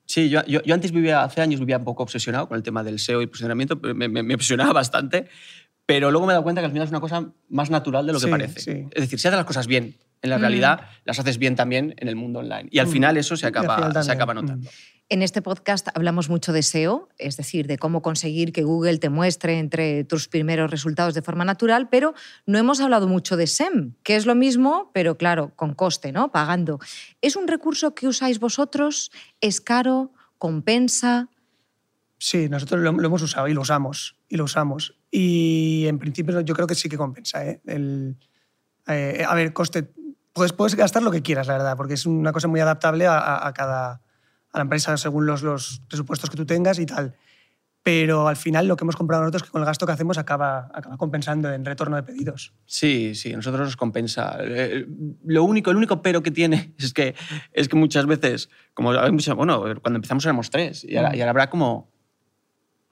Sí, 0.06 0.30
yo, 0.30 0.44
yo, 0.46 0.62
yo 0.64 0.74
antes 0.74 0.92
vivía, 0.92 1.24
hace 1.24 1.42
años 1.42 1.60
vivía 1.60 1.78
un 1.78 1.84
poco 1.84 2.04
obsesionado 2.04 2.48
con 2.48 2.56
el 2.56 2.64
tema 2.64 2.82
del 2.84 2.98
SEO 3.00 3.22
y 3.22 3.28
posicionamiento, 3.28 3.76
me, 3.76 4.08
me- 4.08 4.24
me 4.24 4.34
obsesionaba 4.36 4.72
bastante, 4.72 5.28
pero 5.86 6.12
luego 6.12 6.26
me 6.26 6.32
he 6.32 6.36
dado 6.36 6.44
cuenta 6.44 6.62
que 6.62 6.66
al 6.66 6.72
final 6.72 6.86
es 6.86 6.92
una 6.92 7.02
cosa 7.02 7.26
más 7.50 7.70
natural 7.70 8.06
de 8.08 8.14
lo 8.14 8.20
que 8.20 8.26
Sí, 8.26 8.32
parece. 8.32 8.60
sí. 8.62 8.72
Es 8.92 9.02
decir, 9.02 9.20
si 9.20 9.28
haces 9.28 9.38
las 9.38 9.46
cosas 9.46 9.68
bien 9.68 9.96
en 10.22 10.30
la 10.30 10.38
Mm. 10.38 10.42
realidad, 10.42 10.82
las 11.04 11.20
haces 11.20 11.38
bien 11.38 11.56
también 11.56 11.94
en 11.98 12.08
el 12.08 12.16
mundo 12.16 12.40
online. 12.40 12.70
Y 12.72 12.80
al 12.80 12.88
Mm. 12.88 12.92
final 12.92 13.18
eso 13.18 13.36
se 13.36 13.46
acaba, 13.48 14.02
se 14.02 14.12
acaba 14.12 14.34
Mm. 14.34 14.64
En 15.10 15.22
este 15.22 15.42
podcast 15.42 15.88
hablamos 15.96 16.28
mucho 16.30 16.52
de 16.52 16.62
SEO, 16.64 17.08
es 17.18 17.38
decir, 17.38 17.66
de 17.68 17.78
cómo 17.78 18.02
conseguir 18.02 18.52
que 18.52 18.64
Google 18.64 18.98
te 18.98 19.10
muestre 19.10 19.58
entre 19.58 20.04
tus 20.04 20.28
primeros 20.28 20.70
resultados 20.70 21.14
de 21.14 21.22
forma 21.22 21.46
natural, 21.46 21.88
pero 21.90 22.14
no 22.46 22.58
hemos 22.58 22.82
hablado 22.82 23.08
mucho 23.08 23.38
de 23.38 23.48
SEM, 23.48 23.94
que 24.04 24.18
es 24.18 24.26
lo 24.26 24.36
mismo, 24.36 24.92
pero 24.94 25.18
claro, 25.18 25.54
con 25.56 25.74
coste, 25.76 26.12
¿no? 26.12 26.30
Pagando. 26.34 26.80
¿Es 27.22 27.38
un 27.38 27.48
recurso 27.48 27.96
que 27.96 28.06
usáis 28.08 28.40
vosotros? 28.42 29.12
¿Es 29.40 29.62
caro? 29.62 30.12
¿Compensa? 30.40 31.30
Sí, 32.18 32.50
nosotros 32.50 32.82
lo, 32.82 32.92
lo 32.92 33.08
hemos 33.08 33.22
usado 33.22 33.48
y 33.48 33.54
lo 33.54 33.62
usamos. 33.62 34.18
Y 34.28 34.36
lo 34.36 34.44
usamos. 34.44 34.98
Y 35.10 35.86
en 35.88 36.00
principio 36.00 36.42
yo 36.42 36.54
creo 36.54 36.68
que 36.68 36.76
sí 36.76 36.90
que 36.90 36.98
compensa. 36.98 37.46
¿eh? 37.46 37.62
El, 37.66 38.18
eh, 38.88 39.24
a 39.26 39.34
ver, 39.36 39.54
coste. 39.54 39.90
Puedes, 40.34 40.52
puedes 40.52 40.76
gastar 40.76 41.02
lo 41.02 41.12
que 41.12 41.22
quieras, 41.22 41.48
la 41.48 41.54
verdad, 41.54 41.78
porque 41.78 41.94
es 41.94 42.06
una 42.06 42.34
cosa 42.34 42.50
muy 42.50 42.60
adaptable 42.60 43.08
a, 43.08 43.18
a- 43.18 43.48
a 43.48 43.54
cada 43.54 44.02
a 44.54 44.58
la 44.58 44.62
empresa 44.64 44.96
según 44.98 45.26
los, 45.26 45.44
los 45.44 45.82
presupuestos 45.88 46.30
que 46.30 46.38
tú 46.38 46.46
tengas 46.46 46.80
y 46.80 46.86
tal. 46.86 47.16
Pero 47.84 48.28
al 48.28 48.36
final 48.36 48.68
lo 48.68 48.76
que 48.76 48.84
hemos 48.84 48.98
comprado 48.98 49.24
nosotros, 49.24 49.44
que 49.44 49.50
con 49.50 49.62
el 49.62 49.66
gasto 49.66 49.86
que 49.86 49.94
hacemos 49.94 50.18
acaba, 50.18 50.70
acaba 50.74 50.98
compensando 50.98 51.54
en 51.54 51.64
retorno 51.64 51.96
de 51.96 52.04
pedidos. 52.04 52.54
Sí, 52.66 53.16
sí, 53.16 53.32
a 53.32 53.38
nosotros 53.38 53.62
nos 53.66 53.78
compensa. 53.78 54.38
Eh, 54.42 54.86
Lo 55.26 55.44
único, 55.46 55.72
el 55.72 55.78
único 55.78 56.02
pero 56.02 56.22
que 56.22 56.32
tiene 56.32 56.74
es 56.80 56.92
que, 56.94 57.16
es 57.54 57.70
que 57.70 57.76
muchas 57.78 58.06
veces, 58.06 58.50
como 58.74 58.92
hay 58.92 59.12
muchas- 59.12 59.36
bueno, 59.36 59.62
cuando 59.82 59.98
empezamos 59.98 60.26
éramos 60.26 60.50
tres 60.50 60.84
y 60.84 60.98
ahora, 60.98 61.16
y 61.16 61.22
ahora 61.22 61.30
habrá 61.30 61.50
como, 61.50 61.90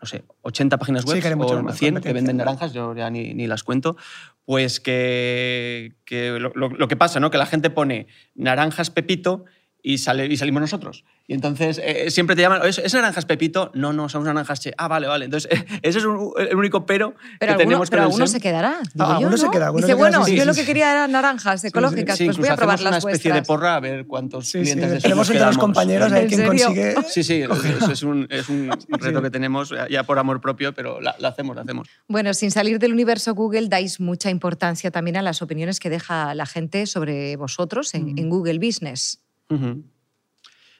no 0.01 0.07
sé, 0.07 0.23
80 0.43 0.77
páginas 0.77 1.03
Sí, 1.03 1.09
web 1.09 1.41
o 1.41 1.61
más 1.63 1.77
100 1.77 1.99
que 1.99 2.13
venden 2.13 2.37
naranjas, 2.37 2.71
yo 2.71 2.95
ya 2.95 3.09
ni, 3.09 3.33
ni 3.33 3.47
las 3.47 3.63
cuento, 3.63 3.97
pues 4.45 4.79
que, 4.79 5.95
que 6.05 6.39
lo, 6.39 6.53
lo- 6.55 6.69
lo 6.69 6.87
que 6.87 6.95
pasa, 6.95 7.19
¿no? 7.19 7.31
Que 7.31 7.37
la 7.37 7.45
gente 7.47 7.69
pone 7.69 8.07
naranjas 8.33 8.91
Pepito 8.91 9.43
y, 9.87 9.99
sale, 9.99 10.25
y 10.25 10.35
salimos 10.35 10.61
nosotros. 10.61 11.03
Y 11.27 11.33
entonces 11.35 11.79
eh, 11.83 12.09
siempre 12.09 12.35
te 12.35 12.41
llaman, 12.41 12.61
¿es, 12.65 12.79
es 12.79 12.93
naranjas 12.93 13.25
Pepito? 13.25 13.71
No, 13.75 13.93
no, 13.93 14.09
somos 14.09 14.25
naranjas 14.25 14.59
Che. 14.59 14.73
Ah, 14.77 14.87
vale, 14.87 15.05
vale. 15.07 15.25
Entonces, 15.25 15.51
ese 15.83 15.99
es 15.99 16.05
un- 16.05 16.31
el 16.37 16.55
único 16.55 16.85
pero, 16.85 17.13
Pero 17.13 17.39
que 17.39 17.45
alguno, 17.45 17.57
tenemos 17.57 17.89
pero 17.91 18.01
con 18.01 18.05
el 18.07 18.11
alguno 18.11 18.27
SEM. 18.27 18.33
se 18.33 18.41
quedará. 18.41 18.79
digo 18.93 19.05
yo, 19.07 19.13
alguno 19.15 19.37
se 19.37 19.45
¿no? 19.45 19.51
queda, 19.51 19.65
alguno 19.67 19.85
Dice, 19.85 19.93
se 19.93 19.97
queda, 19.97 20.09
bueno, 20.09 20.25
sí, 20.25 20.35
yo 20.35 20.41
sí, 20.41 20.47
lo 20.47 20.53
que 20.55 20.65
quería 20.65 20.91
era 20.91 21.07
naranjas 21.07 21.63
ecológicas, 21.63 22.17
Sí, 22.17 22.25
pues 22.25 22.37
voy 22.37 22.47
a 22.47 22.55
probar 22.55 22.79
las 22.81 22.87
una 22.89 22.97
especie 22.97 23.31
de 23.33 23.43
porra 23.43 23.75
a 23.75 23.79
ver 23.79 24.07
cuántos 24.07 24.51
clientes 24.51 24.89
de 24.91 24.99
tenemos 24.99 25.29
entre 25.29 25.45
los 25.45 25.57
compañeros 25.57 26.11
a 26.11 26.15
ver 26.15 26.23
¿En 26.23 26.29
quién 26.29 26.45
consigue. 26.47 26.95
Sí, 27.07 27.23
sí, 27.23 27.41
eso 27.79 27.91
es 27.91 28.03
un, 28.03 28.27
es 28.31 28.49
un 28.49 28.69
reto 28.89 29.17
sí. 29.19 29.23
que 29.23 29.29
tenemos 29.29 29.71
ya 29.89 30.03
por 30.03 30.17
amor 30.19 30.41
propio, 30.41 30.73
pero 30.73 30.99
la, 30.99 31.15
la 31.19 31.27
hacemos, 31.29 31.55
la 31.55 31.61
hacemos. 31.61 31.87
Bueno, 32.07 32.33
sin 32.33 32.49
salir 32.51 32.79
del 32.79 32.91
universo 32.93 33.33
Google, 33.35 33.67
dais 33.67 33.99
mucha 33.99 34.29
importancia 34.29 34.89
también 34.91 35.17
a 35.17 35.21
las 35.21 35.41
opiniones 35.41 35.79
que 35.79 35.89
deja 35.91 36.33
la 36.33 36.45
gente 36.47 36.85
sobre 36.87 37.35
vosotros 37.35 37.93
en, 37.93 38.05
Mm. 38.15 38.17
en 38.19 38.29
Google 38.29 38.59
Business. 38.59 39.21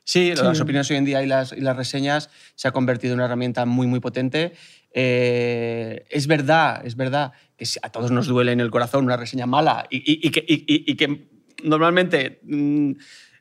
Sí, 0.04 0.34
Sí. 0.36 0.43
las 0.43 0.60
opiniones 0.62 0.89
hoy 0.91 0.97
en 0.97 1.06
día 1.06 1.23
y 1.23 1.28
las, 1.28 1.51
y 1.51 1.62
las 1.62 1.75
reseñas 1.75 2.30
se 2.56 2.67
ha 2.67 2.71
convertido 2.71 3.13
en 3.13 3.19
una 3.19 3.25
herramienta 3.25 3.65
muy, 3.65 3.88
muy 3.88 3.99
potente. 3.99 4.54
Eh, 4.93 6.06
es 6.10 6.28
verdad, 6.28 6.86
es 6.86 6.95
verdad 6.95 7.34
que 7.58 7.65
a 7.82 7.89
todos 7.89 8.12
nos 8.12 8.28
duele 8.28 8.51
en 8.51 8.60
el 8.60 8.69
corazón 8.69 9.06
una 9.06 9.17
reseña 9.17 9.45
mala 9.45 9.88
y, 9.89 9.97
y- 9.97 10.28
y 10.28 10.32
que, 10.32 10.45
y- 10.47 10.63
y- 10.67 10.91
y 10.91 10.95
que 10.95 11.28
normalmente 11.63 12.39
mm, 12.43 12.91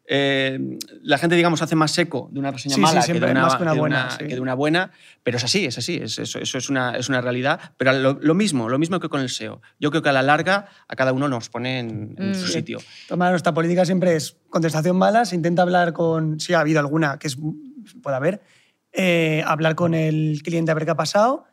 eh, 0.06 0.58
la 1.02 1.16
gente, 1.18 1.34
digamos, 1.36 1.62
hace 1.62 1.74
más 1.76 1.90
seco 1.92 2.28
de 2.32 2.38
una 2.40 2.50
reseña 2.50 2.74
Sí, 2.74 2.80
sí, 2.80 2.82
mala 2.82 3.00
que, 3.00 3.06
siempre 3.06 3.26
de 3.26 3.32
una, 3.32 3.42
más 3.42 3.56
que 3.56 3.62
una 3.62 3.72
de 3.72 3.78
buena, 3.80 4.00
una- 4.04 4.10
sí. 4.10 4.26
que 4.26 4.34
de 4.34 4.40
una 4.40 4.54
buena, 4.54 4.90
pero 5.22 5.36
es 5.38 5.44
así, 5.44 5.64
es 5.64 5.78
así, 5.78 5.96
es- 6.02 6.18
eso, 6.18 6.38
eso 6.38 6.58
es, 6.58 6.68
una, 6.68 6.96
es 6.96 7.08
una 7.08 7.20
realidad. 7.20 7.58
Pero 7.78 7.92
lo, 7.94 8.18
lo 8.20 8.34
mismo, 8.34 8.68
lo 8.68 8.78
mismo 8.78 9.00
que 9.00 9.08
con 9.08 9.20
el 9.20 9.28
SEO. 9.30 9.62
Yo 9.80 9.90
creo 9.90 10.02
que 10.02 10.10
a 10.10 10.12
la 10.12 10.22
larga 10.22 10.66
a 10.88 10.96
cada 10.96 11.12
uno 11.12 11.28
nos 11.28 11.48
pone 11.48 11.78
en, 11.78 12.14
en 12.18 12.34
su 12.34 12.46
Mm. 12.46 12.48
sitio. 12.48 12.78
Toma, 13.08 13.30
nuestra 13.30 13.54
política 13.54 13.84
siempre 13.84 14.14
es 14.16 14.36
contestación 14.50 14.96
mala, 14.96 15.24
se 15.24 15.36
intenta 15.36 15.62
hablar 15.62 15.92
con, 15.92 16.38
si 16.40 16.52
ha 16.54 16.60
habido 16.60 16.80
alguna, 16.80 17.18
que 17.18 17.28
es, 17.28 17.38
puede 18.02 18.16
haber, 18.16 18.42
eh, 18.92 19.42
hablar 19.46 19.74
con 19.74 19.94
el 19.94 20.40
cliente 20.44 20.70
a 20.70 20.74
ver 20.74 20.84
qué 20.84 20.90
ha 20.92 20.96
pasado, 20.96 21.46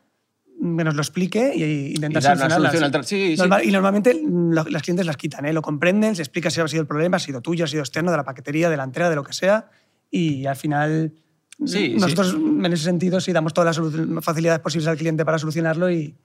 que 0.61 0.83
nos 0.83 0.93
lo 0.95 1.01
explique 1.01 1.53
y 1.55 1.95
intentar 1.95 2.21
Y 2.21 2.25
dar 2.25 2.37
una 2.37 2.49
solucionarlas. 2.49 3.07
solución 3.07 3.39
sí, 3.63 3.67
Y 3.67 3.71
normalmente 3.71 4.13
mm, 4.13 4.51
lo- 4.53 4.63
las 4.65 4.83
clientes 4.83 5.05
las 5.05 5.17
quitan, 5.17 5.45
¿eh? 5.45 5.53
lo 5.53 5.61
comprenden, 5.63 6.15
se 6.15 6.21
explica 6.21 6.49
si 6.51 6.61
ha 6.61 6.67
sido 6.67 6.81
el 6.81 6.87
problema, 6.87 7.17
ha 7.17 7.19
sido 7.19 7.41
tuyo, 7.41 7.65
ha 7.65 7.67
sido 7.67 7.81
externo, 7.81 8.11
de 8.11 8.17
la 8.17 8.23
paquetería, 8.23 8.69
de 8.69 8.77
la 8.77 8.83
entrega, 8.83 9.09
de 9.09 9.15
lo 9.15 9.23
que 9.23 9.33
sea, 9.33 9.69
y 10.11 10.45
al 10.45 10.55
final 10.55 11.13
Sí, 11.65 11.93
nosotros 11.95 12.33
en 12.35 12.65
ese 12.73 12.83
sentido 12.85 13.21
sí 13.21 13.31
damos 13.33 13.53
todas 13.53 13.77
las 13.77 14.23
facilidades 14.23 14.61
posibles 14.61 14.87
al 14.87 14.97
cliente 14.97 15.23
para 15.25 15.37
solucionarlo 15.37 15.91
y, 15.91 16.15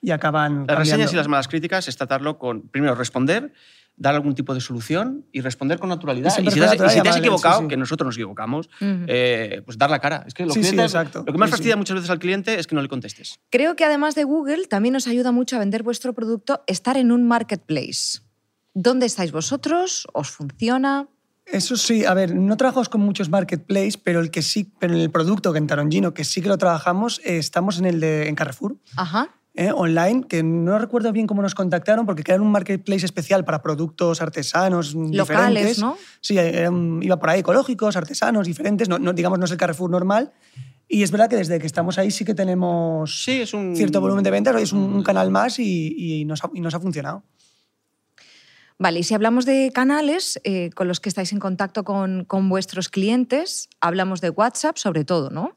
y 0.00 0.10
acaban 0.10 0.64
Las 0.66 0.78
reseñas 0.78 1.12
y 1.12 1.16
las 1.16 1.28
malas 1.28 1.48
críticas 1.48 1.86
es 1.88 1.96
tratarlo 1.98 2.38
con, 2.38 2.62
primero, 2.68 2.94
responder, 2.94 3.52
dar 3.98 4.14
algún 4.14 4.34
tipo 4.34 4.52
de 4.54 4.60
solución 4.60 5.24
y 5.32 5.40
responder 5.40 5.78
con 5.78 5.88
naturalidad. 5.88 6.30
Y 6.38 6.50
si, 6.50 6.58
te 6.58 6.64
has, 6.64 6.74
y 6.74 6.78
si 6.96 7.00
te 7.02 7.08
has 7.08 7.16
equivocado, 7.16 7.58
sí, 7.60 7.64
sí. 7.64 7.68
que 7.68 7.76
nosotros 7.78 8.06
nos 8.06 8.14
equivocamos, 8.16 8.66
Ujú. 8.80 9.04
eh, 9.08 9.62
pues 9.64 9.78
dar 9.78 9.88
la 9.90 9.98
cara. 10.00 10.24
Es 10.26 10.34
que 10.34 10.44
lo, 10.44 10.52
Sí, 10.52 10.62
sí, 10.62 10.70
clientes- 10.72 10.92
exacto. 10.94 11.24
lo 11.26 11.32
que 11.32 11.38
más 11.38 11.48
Sí, 11.48 11.52
fastidia 11.52 11.74
sí. 11.74 11.78
muchas 11.78 11.94
veces 11.94 12.10
al 12.10 12.18
cliente 12.18 12.58
es 12.58 12.66
que 12.66 12.74
no 12.74 12.82
le 12.82 12.88
contestes. 12.88 13.40
Creo 13.50 13.74
que 13.74 13.84
además 13.84 14.14
de 14.14 14.24
Google, 14.24 14.66
también 14.66 14.94
os 14.96 15.06
ayuda 15.06 15.32
mucho 15.32 15.56
a 15.56 15.58
vender 15.60 15.82
vuestro 15.82 16.12
producto 16.12 16.62
estar 16.66 16.96
en 16.98 17.10
un 17.10 17.26
marketplace. 17.26 18.20
¿Dónde 18.74 19.06
estáis 19.06 19.32
vosotros? 19.32 20.06
¿Os 20.12 20.30
funciona? 20.30 21.08
Eso 21.46 21.76
sí, 21.76 22.04
a 22.04 22.12
ver, 22.12 22.34
no 22.34 22.56
trabajamos 22.56 22.88
con 22.88 23.00
muchos 23.00 23.30
marketplaces, 23.30 23.96
pero 23.96 24.20
el 24.20 24.30
que 24.30 24.42
sí, 24.42 24.70
pero 24.78 24.94
en 24.94 25.00
el 25.00 25.10
producto 25.10 25.52
que 25.52 25.58
en 25.58 25.68
Tarongino, 25.68 26.12
que 26.12 26.24
sí 26.24 26.42
que 26.42 26.48
lo 26.48 26.58
trabajamos, 26.58 27.20
eh, 27.24 27.38
estamos 27.38 27.78
en 27.78 27.84
el 27.86 28.00
de 28.00 28.28
en 28.28 28.34
Carrefour. 28.34 28.76
Ajá. 28.96 29.28
Eh, 29.56 29.72
online, 29.74 30.24
que 30.28 30.42
no 30.42 30.78
recuerdo 30.78 31.10
bien 31.12 31.26
cómo 31.26 31.42
nos 31.42 31.54
contactaron, 31.54 32.06
porque 32.06 32.22
crearon 32.22 32.46
un 32.46 32.52
marketplace 32.52 33.04
especial 33.06 33.44
para 33.44 33.62
productos 33.62 34.20
artesanos 34.22 34.94
Locales, 34.94 35.18
diferentes. 35.28 35.78
¿no? 35.78 35.96
Sí, 36.20 36.38
un- 36.68 37.00
iba 37.02 37.18
por 37.18 37.30
ahí, 37.30 37.40
ecológicos, 37.40 37.96
artesanos, 37.96 38.46
diferentes, 38.46 38.88
no, 38.88 38.98
no- 38.98 39.12
digamos, 39.12 39.38
no 39.38 39.44
es 39.46 39.50
el 39.50 39.56
Carrefour 39.56 39.90
normal. 39.90 40.32
Y 40.88 41.02
es 41.02 41.10
verdad 41.10 41.28
que 41.28 41.36
desde 41.36 41.58
que 41.58 41.66
estamos 41.66 41.98
ahí 41.98 42.10
sí 42.12 42.24
que 42.24 42.34
tenemos 42.34 43.24
Sí, 43.24 43.40
es 43.40 43.52
un... 43.54 43.74
cierto 43.74 44.00
volumen 44.00 44.22
de 44.22 44.30
ventas, 44.30 44.54
es 44.62 44.72
un, 44.72 44.82
un 44.82 45.02
canal 45.02 45.30
más 45.32 45.58
y, 45.58 46.20
y 46.20 46.24
nos 46.24 46.44
ha, 46.44 46.50
y 46.54 46.60
nos 46.60 46.74
ha 46.74 46.80
funcionado. 46.80 47.24
Vale, 48.78 48.98
y 49.00 49.02
si 49.04 49.14
hablamos 49.14 49.46
de 49.46 49.72
canales 49.74 50.38
eh, 50.44 50.70
con 50.74 50.86
los 50.86 51.00
que 51.00 51.08
estáis 51.08 51.32
en 51.32 51.38
contacto 51.38 51.82
con, 51.82 52.24
con 52.26 52.48
vuestros 52.50 52.90
clientes, 52.90 53.68
hablamos 53.80 54.20
de 54.20 54.30
WhatsApp 54.30 54.76
sobre 54.76 55.04
todo, 55.04 55.30
¿no? 55.30 55.56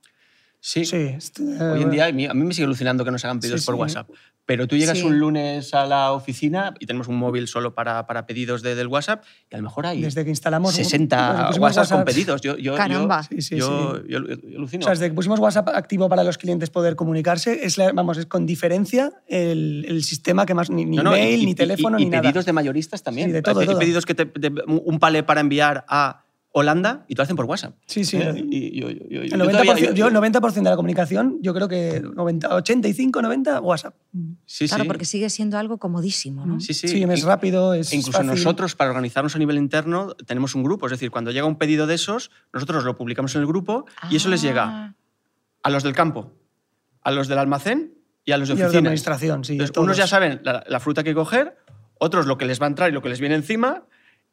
Sí. 0.62 0.84
Sí, 0.86 0.98
est- 0.98 1.40
eh, 1.40 1.62
Hoy 1.74 1.82
en 1.84 1.90
día 1.90 2.08
a 2.08 2.12
mí, 2.12 2.26
a 2.26 2.34
mí 2.34 2.44
me 2.44 2.54
sigue 2.54 2.66
alucinando 2.66 3.06
que 3.06 3.12
nos 3.12 3.24
hagan 3.24 3.40
pedidos 3.40 3.62
Sí, 3.62 3.66
por 3.66 3.76
sí. 3.76 3.80
WhatsApp. 3.82 4.10
Pero 4.46 4.68
tú 4.68 4.76
llegas 4.76 4.98
Sí. 4.98 5.04
un 5.06 5.20
lunes 5.20 5.74
a 5.76 5.86
la 5.86 6.12
oficina 6.12 6.74
y 6.80 6.88
tenemos 6.88 7.08
un 7.08 7.16
móvil 7.18 7.48
solo 7.48 7.76
para, 7.76 8.08
para 8.08 8.26
pedidos 8.26 8.64
de- 8.64 8.74
del 8.74 8.88
WhatsApp 8.88 9.24
y 9.50 9.54
a 9.56 9.58
lo 9.60 9.64
mejor 9.64 9.86
hay 9.86 10.02
desde 10.02 10.24
que 10.24 10.32
instalamos 10.32 10.74
60 10.74 11.16
desde 11.16 11.38
que 11.44 11.48
pusimos 11.50 11.78
WhatsApp, 11.78 11.98
con 11.98 12.06
pedidos. 12.06 12.42
Yo, 12.42 12.58
yo, 12.58 12.76
Caramba. 12.76 13.22
Yo, 13.22 13.28
Sí, 13.38 13.42
sí, 13.44 13.56
yo, 13.58 13.98
sí. 13.98 14.04
yo- 14.10 14.26
yo 14.28 14.36
alucino. 14.58 14.82
O 14.82 14.84
sea, 14.86 14.92
desde 14.94 15.10
que 15.10 15.14
pusimos 15.14 15.40
WhatsApp 15.40 15.70
activo 15.70 16.10
para 16.10 16.24
los 16.24 16.38
clientes 16.40 16.72
poder 16.72 16.96
comunicarse, 16.96 17.64
es, 17.64 17.78
la- 17.78 17.92
vamos, 17.94 18.18
es 18.18 18.26
con 18.26 18.46
diferencia 18.48 19.12
el, 19.28 19.86
el 19.88 20.04
sistema 20.04 20.46
que 20.48 20.56
más, 20.56 20.70
ni, 20.72 20.84
ni 20.84 20.98
No, 20.98 21.04
no, 21.04 21.12
mail, 21.12 21.42
y- 21.42 21.46
ni 21.46 21.52
y- 21.52 21.56
teléfono, 21.56 21.98
y, 22.00 22.02
ni 22.02 22.08
y 22.08 22.10
nada. 22.10 22.24
pedidos 22.24 22.46
de 22.46 22.54
mayoristas 22.54 23.04
también. 23.04 23.28
Sí, 23.30 23.34
de 23.34 23.42
todo, 23.44 23.60
Hay 23.60 23.68
todo. 23.68 23.78
pedidos 23.80 24.06
que 24.06 24.16
te, 24.16 24.30
un 24.68 24.98
palé 25.00 25.22
para 25.24 25.42
enviar 25.42 25.86
a 25.88 26.26
Holanda 26.52 27.06
y 27.08 27.14
te 27.14 27.20
lo 27.20 27.24
hacen 27.24 27.36
por 27.36 27.46
WhatsApp. 27.46 27.76
Sí, 27.86 28.04
sí. 28.04 28.18
¿Eh? 28.18 28.34
Y 28.50 28.80
yo, 28.82 28.90
yo- 28.90 28.98
yo- 29.08 29.24
yo 29.24 29.36
El 29.36 29.40
90%, 29.40 29.52
todavía- 29.52 29.86
yo- 29.90 29.94
yo 29.94 30.08
el 30.08 30.14
90% 30.14 30.64
de 30.64 30.70
la 30.72 30.76
comunicación, 30.76 31.38
yo 31.42 31.54
creo 31.54 31.68
que 31.68 32.02
90, 32.02 32.56
85, 32.56 33.22
90, 33.22 33.62
WhatsApp. 33.62 33.94
Sí, 34.46 34.68
claro, 34.68 34.84
sí. 34.84 34.88
porque 34.88 35.06
sigue 35.06 35.30
siendo 35.30 35.60
algo 35.60 35.78
comodísimo, 35.78 36.48
¿no? 36.48 36.60
Sí, 36.60 36.74
sí. 36.74 36.88
Sí, 36.88 37.04
es 37.04 37.24
rápido, 37.24 37.76
es 37.76 37.94
E 37.94 37.98
incluso 37.98 38.18
fácil. 38.18 38.32
nosotros, 38.32 38.76
para 38.76 38.90
organizarnos 38.90 39.36
a 39.36 39.40
nivel 39.40 39.58
interno, 39.58 40.16
tenemos 40.26 40.56
un 40.56 40.64
grupo. 40.64 40.88
Es 40.88 40.92
decir, 40.92 41.12
cuando 41.12 41.30
llega 41.32 41.46
un 41.46 41.58
pedido 41.58 41.86
de 41.86 41.94
esos, 41.96 42.32
nosotros 42.52 42.84
lo 42.84 42.98
publicamos 42.98 43.36
en 43.36 43.42
el 43.42 43.48
grupo 43.48 43.86
y 44.10 44.16
eso 44.16 44.30
les 44.30 44.42
llega 44.42 44.64
Ah, 44.66 44.96
a 45.62 45.70
los 45.70 45.84
del 45.84 45.94
campo, 45.94 46.34
a 47.04 47.12
los 47.12 47.28
del 47.28 47.38
almacén 47.38 47.94
y 48.26 48.32
a 48.32 48.38
los 48.38 48.48
de 48.48 48.54
Y 48.54 48.58
los 48.58 48.60
de 48.60 48.66
oficina. 48.66 48.90
administración, 48.90 49.44
sí. 49.46 49.54
Entonces, 49.54 49.78
unos 49.78 49.98
ya 49.98 50.08
saben 50.08 50.42
la, 50.44 50.64
la 50.68 50.80
fruta 50.80 51.04
que 51.04 51.14
coger, 51.14 51.58
otros 52.00 52.26
lo 52.26 52.38
que 52.40 52.46
les 52.46 52.60
va 52.60 52.66
a 52.66 52.70
entrar 52.70 52.90
y 52.90 52.94
lo 52.94 53.02
que 53.04 53.10
les 53.10 53.20
viene 53.20 53.36
encima, 53.36 53.84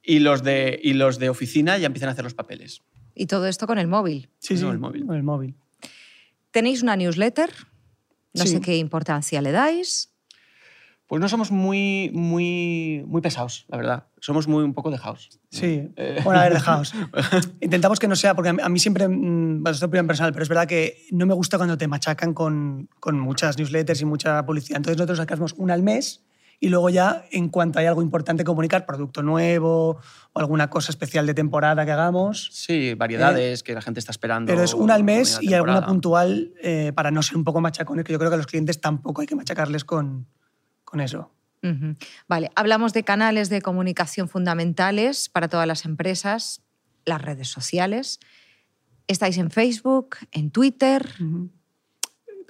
y 0.06 0.20
los 0.20 0.42
de, 0.42 0.78
y 0.82 0.94
los 0.94 1.18
de 1.18 1.28
oficina 1.28 1.76
ya 1.78 1.86
empiezan 1.86 2.08
a 2.08 2.12
hacer 2.12 2.24
los 2.24 2.34
papeles. 2.34 2.82
Y 3.14 3.26
todo 3.26 3.46
esto 3.46 3.66
con 3.66 3.78
el 3.78 3.86
móvil. 3.88 4.28
Sí, 4.38 4.56
sí, 4.56 4.64
el 4.66 4.78
móvil. 4.78 5.04
con 5.06 5.16
el 5.16 5.22
móvil. 5.22 5.54
Tenéis 6.50 6.82
una 6.82 6.96
newsletter, 6.96 7.50
no 8.34 8.42
Sí. 8.44 8.48
sé 8.48 8.60
qué 8.60 8.76
importancia 8.76 9.42
le 9.42 9.52
dais. 9.52 10.12
Pues 11.08 11.20
no 11.20 11.28
somos 11.28 11.52
muy, 11.52 12.10
muy, 12.12 13.04
muy 13.06 13.20
pesados, 13.22 13.64
la 13.68 13.76
verdad. 13.76 14.06
Somos 14.20 14.48
muy 14.48 14.64
un 14.64 14.74
poco 14.74 14.90
dejados. 14.90 15.38
Sí, 15.52 15.88
Eh. 15.96 16.20
bueno, 16.24 16.40
a 16.40 16.44
ver, 16.44 16.54
dejaos. 16.54 16.92
Intentamos 17.60 18.00
que 18.00 18.08
no 18.08 18.16
sea, 18.16 18.34
porque 18.34 18.48
a 18.48 18.52
mí, 18.52 18.58
a 18.62 18.68
mí 18.68 18.78
siempre, 18.80 19.06
mm, 19.06 19.62
bueno, 19.62 19.70
esto 19.70 19.84
es 19.84 19.88
opinión 19.88 20.08
personal, 20.08 20.32
pero 20.32 20.42
es 20.42 20.48
verdad 20.48 20.66
que 20.66 21.06
no 21.12 21.24
me 21.26 21.34
gusta 21.34 21.58
cuando 21.58 21.78
te 21.78 21.86
machacan 21.86 22.34
con, 22.34 22.88
con 22.98 23.20
muchas 23.20 23.56
newsletters 23.56 24.00
y 24.00 24.04
mucha 24.04 24.44
publicidad. 24.44 24.78
Entonces 24.78 24.96
nosotros 24.98 25.18
sacamos 25.18 25.54
una 25.56 25.74
al 25.74 25.84
mes 25.84 26.25
y 26.58 26.68
luego 26.68 26.88
ya, 26.90 27.24
en 27.30 27.48
cuanto 27.48 27.78
hay 27.78 27.86
algo 27.86 28.02
importante 28.02 28.44
comunicar, 28.44 28.86
producto 28.86 29.22
nuevo 29.22 30.00
o 30.32 30.38
alguna 30.40 30.70
cosa 30.70 30.90
especial 30.90 31.26
de 31.26 31.34
temporada 31.34 31.84
que 31.84 31.92
hagamos, 31.92 32.48
Sí, 32.52 32.94
variedades 32.94 33.62
que 33.62 33.74
la 33.74 33.82
gente 33.82 34.00
está 34.00 34.12
esperando. 34.12 34.50
pero 34.50 34.62
es 34.62 34.74
una 34.74 34.94
al 34.94 35.04
mes 35.04 35.38
y 35.42 35.54
alguna 35.54 35.84
puntual 35.84 36.52
eh, 36.62 36.92
para 36.94 37.10
no 37.10 37.22
ser 37.22 37.36
un 37.36 37.44
poco 37.44 37.60
machacones, 37.60 38.04
que 38.04 38.12
yo 38.12 38.18
creo 38.18 38.30
que 38.30 38.34
a 38.34 38.38
los 38.38 38.46
clientes 38.46 38.80
tampoco 38.80 39.20
hay 39.20 39.26
que 39.26 39.36
machacarles 39.36 39.84
con, 39.84 40.26
con 40.84 41.00
eso. 41.00 41.32
Vale, 42.28 42.52
hablamos 42.54 42.92
de 42.92 43.02
canales 43.02 43.48
de 43.48 43.60
comunicación 43.60 44.28
fundamentales 44.28 45.28
para 45.28 45.48
todas 45.48 45.66
las 45.66 45.84
empresas, 45.84 46.62
las 47.04 47.20
redes 47.20 47.48
sociales. 47.48 48.20
Estáis 49.08 49.36
en 49.38 49.50
Facebook, 49.50 50.16
en 50.30 50.52
Twitter. 50.52 51.08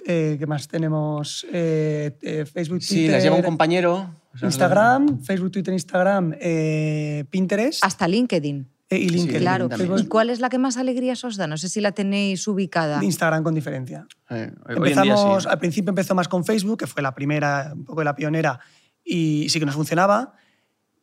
Eh, 0.09 0.37
¿Qué 0.39 0.47
más 0.47 0.67
tenemos? 0.69 1.45
Eh, 1.51 2.17
eh, 2.21 2.45
Facebook, 2.45 2.79
Twitter, 2.79 2.97
Sí, 2.97 3.07
las 3.09 3.21
lleva 3.23 3.35
un 3.35 3.41
compañero. 3.43 4.09
o 4.33 4.37
sea, 4.37 4.47
Instagram, 4.47 5.21
Facebook, 5.21 5.51
Twitter, 5.51 5.73
Instagram, 5.73 6.33
eh, 6.39 7.25
Pinterest 7.29 7.83
Hasta 7.83 8.07
LinkedIn. 8.07 8.65
eh, 8.89 8.97
y 8.99 9.09
LinkedIn. 9.09 9.41
Claro. 9.41 9.67
también. 9.67 9.91
¿Y 9.99 10.05
cuál 10.05 10.29
es 10.29 10.39
la 10.39 10.47
que 10.47 10.57
más 10.59 10.77
alegrías 10.77 11.23
os 11.25 11.35
da? 11.35 11.45
No 11.45 11.57
sé 11.57 11.67
si 11.67 11.81
la 11.81 11.91
tenéis 11.91 12.47
ubicada. 12.47 13.03
Instagram 13.03 13.43
con 13.43 13.53
diferencia. 13.53 14.07
eh, 14.29 14.49
hoy 14.65 14.75
en 14.77 14.83
día 14.83 14.91
Empezamos, 15.03 15.43
sí. 15.43 15.49
al 15.51 15.59
principio 15.59 15.89
empezó 15.89 16.15
más 16.15 16.29
con 16.29 16.45
Facebook, 16.45 16.77
que 16.79 16.87
fue 16.87 17.01
la 17.03 17.13
primera, 17.13 17.73
un 17.75 17.83
poco 17.83 18.01
la 18.05 18.15
pionera, 18.15 18.61
y 19.03 19.47
sí 19.49 19.59
que 19.59 19.65
nos 19.65 19.75
funcionaba, 19.75 20.33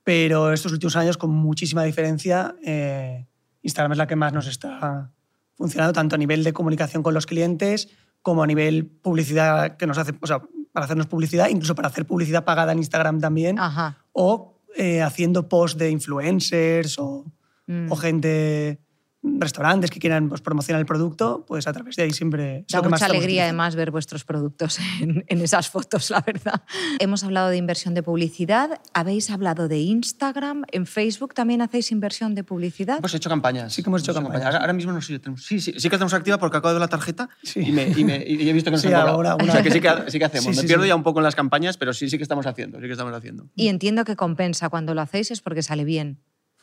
pero 0.02 0.50
estos 0.52 0.72
últimos 0.72 0.96
años, 0.96 1.18
con 1.18 1.30
muchísima 1.30 1.84
diferencia, 1.84 2.54
eh, 2.64 3.26
Instagram 3.62 3.92
es 3.92 3.98
la 3.98 4.06
que 4.06 4.16
más 4.16 4.32
nos 4.32 4.46
está 4.46 5.10
funcionando, 5.56 5.92
tanto 5.92 6.14
a 6.14 6.18
nivel 6.18 6.42
de 6.42 6.52
comunicación 6.54 7.02
con 7.02 7.12
los 7.14 7.26
clientes 7.26 7.88
como 8.24 8.42
a 8.42 8.46
nivel 8.48 8.86
publicidad 8.86 9.76
que 9.76 9.86
nos 9.86 9.98
hace, 9.98 10.14
o 10.20 10.26
sea, 10.26 10.40
para 10.72 10.86
hacernos 10.86 11.06
publicidad, 11.06 11.48
incluso 11.50 11.76
para 11.76 11.88
hacer 11.88 12.06
publicidad 12.06 12.44
pagada 12.44 12.72
en 12.72 12.78
Instagram 12.78 13.20
también, 13.20 13.58
Ajá. 13.60 13.98
o 14.12 14.58
eh, 14.76 15.02
haciendo 15.02 15.48
posts 15.48 15.78
de 15.78 15.90
influencers 15.90 16.98
o, 16.98 17.24
Mm. 17.66 17.90
o 17.92 17.96
gente, 17.96 18.78
restaurantes 19.24 19.90
que 19.90 19.98
quieran 19.98 20.28
pues, 20.28 20.40
promocionar 20.42 20.80
el 20.80 20.86
producto, 20.86 21.44
pues 21.48 21.66
a 21.66 21.72
través 21.72 21.96
de 21.96 22.02
ahí 22.02 22.10
siempre... 22.12 22.58
es 22.60 22.66
Da 22.68 22.78
lo 22.78 22.82
que 22.84 22.88
más 22.90 23.00
mucha 23.00 23.06
estamos 23.06 23.16
alegría 23.22 23.44
además 23.44 23.74
ver 23.74 23.90
vuestros 23.90 24.24
productos 24.24 24.78
en, 25.00 25.24
en 25.26 25.40
esas 25.40 25.70
fotos, 25.70 26.10
la 26.10 26.20
verdad. 26.20 26.62
Hemos 26.98 27.24
hablado 27.24 27.48
de 27.48 27.56
inversión 27.56 27.94
de 27.94 28.02
publicidad, 28.02 28.80
habéis 28.92 29.30
hablado 29.30 29.66
de 29.66 29.78
Instagram, 29.78 30.64
en 30.72 30.86
Facebook 30.86 31.32
también 31.34 31.62
hacéis 31.62 31.90
inversión 31.90 32.34
de 32.34 32.44
publicidad. 32.44 32.98
Hemos 32.98 33.14
hecho 33.14 33.30
campañas. 33.30 33.72
Sí 33.72 33.82
que 33.82 33.88
hemos 33.90 34.02
hecho 34.02 34.12
campañas. 34.14 34.44
Ahora, 34.44 34.58
ahora 34.58 34.72
mismo 34.74 34.92
no 34.92 35.00
sé 35.00 35.14
si 35.14 35.18
tenemos. 35.18 35.42
Sí, 35.44 35.58
sí, 35.60 35.72
sí 35.78 35.88
que 35.88 35.96
hacemos 35.96 36.12
activa 36.14 36.38
porque 36.38 36.58
acabo 36.58 36.68
de 36.68 36.74
ver 36.74 36.80
la 36.82 36.88
tarjeta 36.88 37.28
Sí. 37.42 37.60
y, 37.60 37.72
me, 37.72 37.88
y, 37.88 38.04
me- 38.04 38.24
y 38.26 38.48
he 38.48 38.52
visto 38.52 38.68
que 38.70 38.72
nos 38.72 38.82
Sí, 38.82 38.88
alguna- 38.92 39.32
alguna- 39.32 39.50
O 39.50 39.52
sea, 39.52 39.62
que 39.62 39.70
sí 39.70 39.80
que, 39.80 39.90
sí 40.08 40.18
que 40.18 40.24
hacemos. 40.26 40.54
Sí, 40.54 40.60
me 40.62 40.66
pierdo 40.68 40.84
sí. 40.84 40.88
ya 40.88 40.96
un 40.96 41.02
poco 41.02 41.20
en 41.20 41.24
las 41.24 41.34
campañas, 41.34 41.76
pero 41.76 41.92
sí, 41.94 42.10
sí 42.10 42.18
que 42.18 42.22
estamos 42.22 42.46
haciendo. 42.46 42.78
Sí 42.78 42.86
que 42.86 42.92
estamos 42.92 43.14
haciendo. 43.14 43.48
y 43.54 43.68
entiendo 43.68 44.04
que 44.04 44.16
compensa 44.16 44.68
cuando 44.68 44.94
lo 44.94 45.00
hacéis 45.00 45.30
es 45.30 45.40
porque 45.40 45.62
sale 45.62 45.84
bien. 45.84 46.20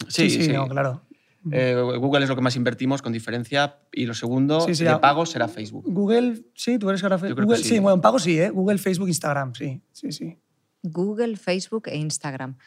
Sí, 0.08 0.30
Sí, 0.30 0.38
sí, 0.38 0.43
sí. 0.45 0.52
no, 0.54 0.67
claro. 0.67 1.04
Eh, 1.52 1.76
Google 1.98 2.24
es 2.24 2.30
lo 2.30 2.36
que 2.36 2.42
más 2.42 2.56
invertimos 2.56 3.02
con 3.02 3.12
diferencia 3.14 3.80
y 3.92 4.06
lo 4.06 4.14
segundo 4.14 4.62
Sí, 4.62 4.76
sí, 4.76 4.84
de 4.84 4.92
a- 4.92 5.02
pago 5.02 5.26
será 5.26 5.48
Facebook. 5.48 5.86
Google, 5.88 6.44
sí, 6.54 6.78
tú 6.78 6.90
eres 6.90 7.02
ahora 7.04 7.18
Google, 7.18 7.48
que 7.58 7.64
sí. 7.64 7.70
sí. 7.70 7.80
bueno, 7.80 7.96
en 7.96 8.02
pago 8.02 8.20
sí, 8.20 8.40
¿eh? 8.40 8.50
Google, 8.52 8.78
Facebook, 8.78 9.08
Instagram, 9.08 9.56
sí, 9.56 9.82
sí, 9.92 10.12
sí. 10.12 10.38
Google, 10.84 11.38
Facebook 11.38 11.88
e 11.88 11.98
Instagram. 11.98 12.58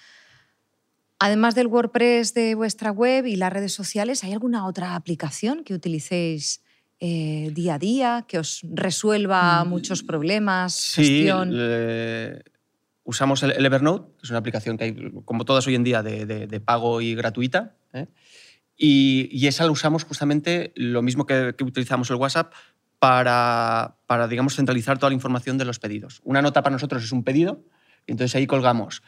Además 1.20 1.54
del 1.54 1.68
WordPress 1.68 2.34
de 2.34 2.54
vuestra 2.54 2.90
web 2.90 3.26
y 3.26 3.36
las 3.36 3.52
redes 3.52 3.72
sociales, 3.72 4.24
¿hay 4.24 4.32
alguna 4.32 4.66
otra 4.66 4.94
aplicación 4.96 5.64
que 5.64 5.74
utilicéis 5.74 6.60
eh, 7.00 7.50
día 7.54 7.74
a 7.74 7.78
día, 7.78 8.24
que 8.26 8.38
os 8.38 8.60
resuelva 8.72 9.64
muchos 9.64 10.02
problemas, 10.02 10.74
Sí, 10.74 11.02
gestión? 11.04 11.56
le- 11.56 12.42
usamos 13.04 13.42
el, 13.42 13.52
el 13.52 13.64
Evernote, 13.66 14.12
que 14.16 14.22
es 14.24 14.30
una 14.30 14.38
aplicación 14.38 14.76
que 14.78 14.84
hay, 14.84 15.12
como 15.24 15.44
todas 15.44 15.66
hoy 15.66 15.74
en 15.74 15.84
día, 15.84 16.02
de, 16.02 16.24
de- 16.26 16.46
de 16.46 16.60
pago 16.60 17.00
y 17.00 17.14
gratuita. 17.14 17.74
¿eh? 17.92 18.06
Y, 18.76 19.28
y 19.30 19.46
esa 19.46 19.64
la 19.64 19.70
usamos 19.70 20.04
justamente 20.04 20.72
lo 20.74 21.00
mismo 21.02 21.26
que, 21.26 21.54
que 21.56 21.64
utilizamos 21.64 22.10
el 22.10 22.16
WhatsApp 22.16 22.52
para, 22.98 23.96
para, 24.06 24.26
digamos, 24.28 24.56
centralizar 24.56 24.98
toda 24.98 25.10
la 25.10 25.14
información 25.14 25.58
de 25.58 25.64
los 25.64 25.78
pedidos. 25.78 26.20
Una 26.24 26.42
nota 26.42 26.62
para 26.62 26.72
nosotros 26.74 27.04
es 27.04 27.12
un 27.12 27.22
pedido, 27.22 27.62
y 28.06 28.12
entonces 28.12 28.34
ahí 28.34 28.46
colgamos. 28.46 29.02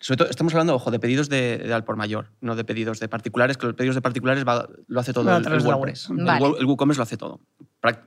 Sobre 0.00 0.18
todo, 0.18 0.30
estamos 0.30 0.52
hablando, 0.54 0.74
ojo, 0.74 0.90
de 0.90 0.98
pedidos 0.98 1.28
de, 1.28 1.58
de 1.58 1.72
al 1.72 1.84
por 1.84 1.96
mayor, 1.96 2.30
no 2.40 2.56
de 2.56 2.64
pedidos 2.64 3.00
de 3.00 3.08
particulares, 3.08 3.56
que 3.56 3.66
los 3.66 3.74
pedidos 3.74 3.94
de 3.96 4.02
particulares 4.02 4.44
va- 4.46 4.68
lo 4.86 5.00
hace 5.00 5.12
todo 5.12 5.24
el, 5.38 5.42
el 5.56 5.60
WordPress. 5.76 6.10
El 6.58 6.66
WooCommerce 6.66 6.98
lo 6.98 7.02
hace 7.02 7.16
todo. 7.16 7.40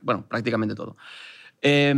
Bueno, 0.02 0.26
prácticamente 0.28 0.74
todo. 0.74 0.96
Eh, 1.60 1.92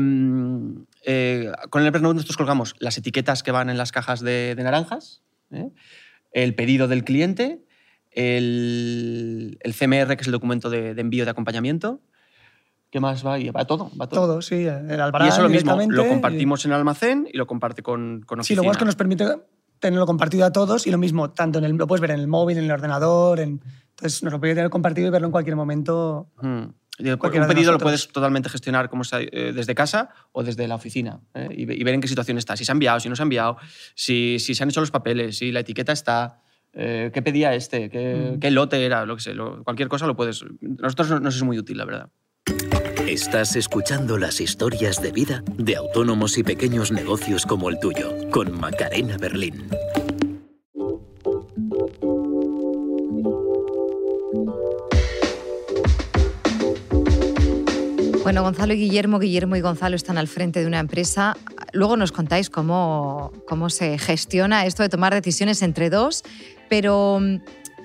eh, 1.05 1.53
con 1.69 1.83
el 1.83 1.89
Evernote 1.89 2.15
nosotros 2.15 2.37
colgamos 2.39 2.75
las 2.79 2.97
etiquetas 2.97 3.43
que 3.43 3.53
van 3.53 3.69
en 3.69 3.77
las 3.77 3.93
cajas 3.93 4.21
de, 4.21 4.55
de 4.55 4.63
naranjas, 4.63 5.23
¿eh? 5.51 5.69
el 6.33 6.55
pedido 6.55 6.89
del 6.89 7.05
cliente, 7.05 7.63
el, 8.13 9.59
el 9.61 9.75
CMR, 9.75 10.17
que 10.17 10.23
es 10.23 10.27
el 10.27 10.33
documento 10.33 10.71
de, 10.71 10.95
de 10.95 11.01
envío 11.01 11.25
de 11.25 11.31
acompañamiento. 11.31 12.01
¿Qué 12.91 12.99
más 12.99 13.25
va? 13.25 13.35
ahí? 13.35 13.51
Va 13.51 13.65
todo, 13.65 13.91
va 14.01 14.09
todo. 14.09 14.21
Todo, 14.27 14.43
sí. 14.43 14.67
El 14.67 14.91
y 14.91 15.01
Albarán 15.01 15.29
eso 15.29 15.43
lo 15.43 15.49
mismo, 15.49 15.79
lo 15.89 16.05
y- 16.05 16.09
compartimos 16.09 16.65
en 16.65 16.73
el 16.73 16.79
almacén 16.79 17.29
y 17.33 17.37
lo 17.37 17.47
comparte 17.47 17.83
con, 17.83 18.23
con 18.27 18.39
Sí, 18.39 18.41
oficina. 18.55 18.57
lo 18.57 18.63
bueno 18.65 18.73
es 18.73 18.79
que 18.79 18.85
nos 18.85 18.97
permite 18.97 19.27
tenerlo 19.79 20.07
compartido 20.07 20.45
a 20.45 20.53
todos 20.53 20.87
y 20.87 20.91
lo 20.91 20.99
mismo, 20.99 21.31
tanto 21.31 21.59
en 21.61 21.65
el, 21.65 21.73
lo 21.73 21.87
puedes 21.87 22.01
ver 22.01 22.11
en 22.11 22.21
el 22.21 22.27
móvil, 22.27 22.59
en 22.59 22.65
el 22.65 22.71
ordenador, 22.73 23.39
en, 23.41 23.63
entonces 23.91 24.23
nos 24.25 24.33
lo 24.33 24.41
puede 24.41 24.55
tener 24.55 24.71
compartido 24.71 25.07
y 25.07 25.11
verlo 25.11 25.29
en 25.29 25.33
cualquier 25.33 25.57
momento. 25.57 26.29
Mm. 26.43 26.63
Y 26.99 27.09
Un 27.09 27.19
pedido 27.47 27.73
lo 27.73 27.79
puedes 27.79 28.09
totalmente 28.09 28.51
gestionar 28.51 28.91
como 28.91 29.05
sea, 29.05 29.21
eh, 29.23 29.53
desde 29.55 29.75
casa 29.75 30.11
o 30.33 30.43
desde 30.43 30.69
la 30.69 30.75
oficina 30.75 31.21
¿eh? 31.33 31.49
y, 31.51 31.63
y 31.63 31.83
ver 31.83 31.95
en 31.95 32.03
qué 32.03 32.09
situación 32.09 32.37
está, 32.37 32.59
si 32.59 32.67
se 32.67 32.73
ha 32.73 32.75
enviado, 32.75 33.01
si 33.01 33.09
no 33.09 33.17
se 33.17 33.23
ha 33.23 33.25
enviado, 33.25 33.57
si, 33.95 34.39
si 34.39 34.55
se 34.55 34.63
han 34.63 34.69
hecho 34.69 34.81
los 34.81 34.91
papeles, 34.91 35.39
si 35.39 35.51
la 35.51 35.61
etiqueta 35.61 35.93
está. 35.93 36.40
Eh, 36.73 37.11
¿qué 37.13 37.23
pedía 37.23 37.55
este? 37.55 37.91
¿Qué, 37.91 38.33
Mm. 38.37 38.41
qué 38.41 38.51
lote 38.51 38.85
era? 38.85 39.05
Lo 39.07 39.17
que 39.17 39.23
sé, 39.23 39.35
lo- 39.35 39.63
cualquier 39.65 39.89
cosa 39.89 40.07
lo 40.07 40.17
puedes... 40.17 40.45
Nosotros 40.61 41.11
no- 41.11 41.21
nos 41.21 41.37
es 41.37 41.43
muy 41.43 41.59
útil, 41.59 41.79
la 41.79 41.85
verdad. 41.85 42.09
Estás 43.07 43.57
escuchando 43.57 44.19
las 44.19 44.41
historias 44.41 45.03
de 45.03 45.11
vida 45.13 45.43
de 45.57 45.77
autónomos 45.77 46.39
y 46.39 46.45
pequeños 46.45 46.93
negocios 46.93 47.45
como 47.45 47.69
el 47.71 47.79
tuyo, 47.81 48.13
con 48.31 48.53
Macarena 48.61 49.17
Berlín. 49.19 49.69
Bueno, 58.23 58.43
Gonzalo 58.43 58.75
y 58.75 58.77
Guillermo, 58.79 59.19
Guillermo 59.19 59.57
y 59.57 59.61
Gonzalo 59.61 59.97
están 59.97 60.19
al 60.19 60.29
frente 60.29 60.61
de 60.61 60.67
una 60.67 60.79
empresa. 60.79 61.37
Luego 61.73 61.97
nos 61.97 62.13
contáis 62.13 62.51
cómo, 62.51 63.33
cómo 63.49 63.71
se 63.71 63.99
gestiona 63.99 64.67
esto 64.67 64.83
de 64.83 64.89
tomar 64.89 65.15
decisiones 65.15 65.63
entre 65.63 65.91
dos, 65.91 66.23
pero 66.71 67.19
mm, 67.21 67.35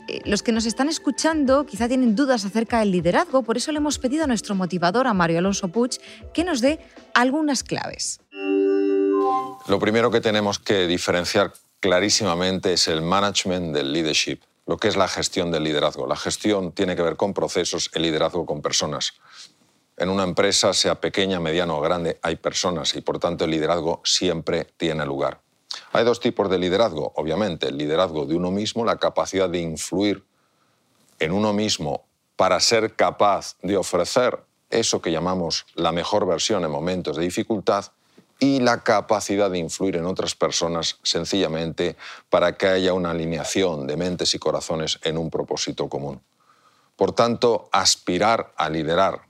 eh, 0.08 0.22
los 0.24 0.44
que 0.44 0.54
nos 0.54 0.66
están 0.66 0.88
escuchando 0.88 1.66
quizá 1.66 1.90
tienen 1.90 2.16
dudas 2.16 2.46
acerca 2.46 2.80
del 2.80 2.92
liderazgo, 2.92 3.44
por 3.44 3.58
eso 3.58 3.74
le 3.74 3.80
hemos 3.80 4.00
pedido 4.00 4.24
a 4.24 4.28
nuestro 4.28 4.56
motivador, 4.56 5.08
a 5.08 5.14
Mario 5.14 5.40
Alonso 5.40 5.68
Puig, 5.68 6.00
que 6.34 6.46
nos 6.46 6.62
dé 6.62 6.80
algunas 7.14 7.64
claves. 7.64 8.22
Lo 9.68 9.80
primero 9.80 10.12
que 10.12 10.22
tenemos 10.22 10.60
que 10.60 10.86
diferenciar 10.86 11.52
clarísimamente 11.80 12.74
es 12.74 12.88
el 12.88 13.02
management 13.02 13.76
del 13.76 13.92
leadership, 13.92 14.40
lo 14.68 14.78
que 14.78 14.88
es 14.88 14.96
la 14.96 15.08
gestión 15.08 15.52
del 15.52 15.64
liderazgo. 15.64 16.08
La 16.08 16.16
gestión 16.16 16.72
tiene 16.72 16.96
que 16.96 17.02
ver 17.02 17.16
con 17.16 17.34
procesos, 17.34 17.90
el 17.94 18.04
liderazgo 18.04 18.46
con 18.46 18.62
personas. 18.62 19.14
En 19.98 20.10
una 20.10 20.24
empresa, 20.24 20.74
sea 20.74 20.96
pequeña, 21.02 21.40
mediana 21.40 21.74
o 21.74 21.82
grande, 21.82 22.20
hay 22.22 22.36
personas 22.36 22.96
y 22.96 23.02
por 23.02 23.18
tanto 23.18 23.46
el 23.46 23.52
liderazgo 23.52 24.02
siempre 24.04 24.68
tiene 24.78 25.06
lugar. 25.06 25.45
Hay 25.92 26.04
dos 26.04 26.20
tipos 26.20 26.50
de 26.50 26.58
liderazgo, 26.58 27.14
obviamente, 27.16 27.68
el 27.68 27.78
liderazgo 27.78 28.26
de 28.26 28.36
uno 28.36 28.52
mismo, 28.52 28.86
la 28.86 28.98
capacidad 28.98 29.50
de 29.50 29.60
influir 29.60 30.24
en 31.20 31.32
uno 31.32 31.54
mismo 31.54 32.06
para 32.36 32.60
ser 32.60 32.96
capaz 32.96 33.56
de 33.62 33.78
ofrecer 33.78 34.44
eso 34.70 35.02
que 35.02 35.12
llamamos 35.12 35.66
la 35.76 35.92
mejor 35.92 36.26
versión 36.26 36.66
en 36.66 36.72
momentos 36.72 37.18
de 37.18 37.24
dificultad 37.24 37.86
y 38.40 38.60
la 38.60 38.84
capacidad 38.84 39.50
de 39.50 39.60
influir 39.60 39.96
en 39.96 40.06
otras 40.06 40.36
personas 40.36 41.00
sencillamente 41.04 41.96
para 42.30 42.58
que 42.58 42.68
haya 42.68 42.94
una 42.94 43.12
alineación 43.12 43.88
de 43.88 43.96
mentes 43.96 44.34
y 44.34 44.40
corazones 44.40 45.00
en 45.04 45.18
un 45.18 45.30
propósito 45.30 45.88
común. 45.88 46.22
Por 46.96 47.14
tanto, 47.14 47.70
aspirar 47.72 48.54
a 48.58 48.70
liderar 48.70 49.22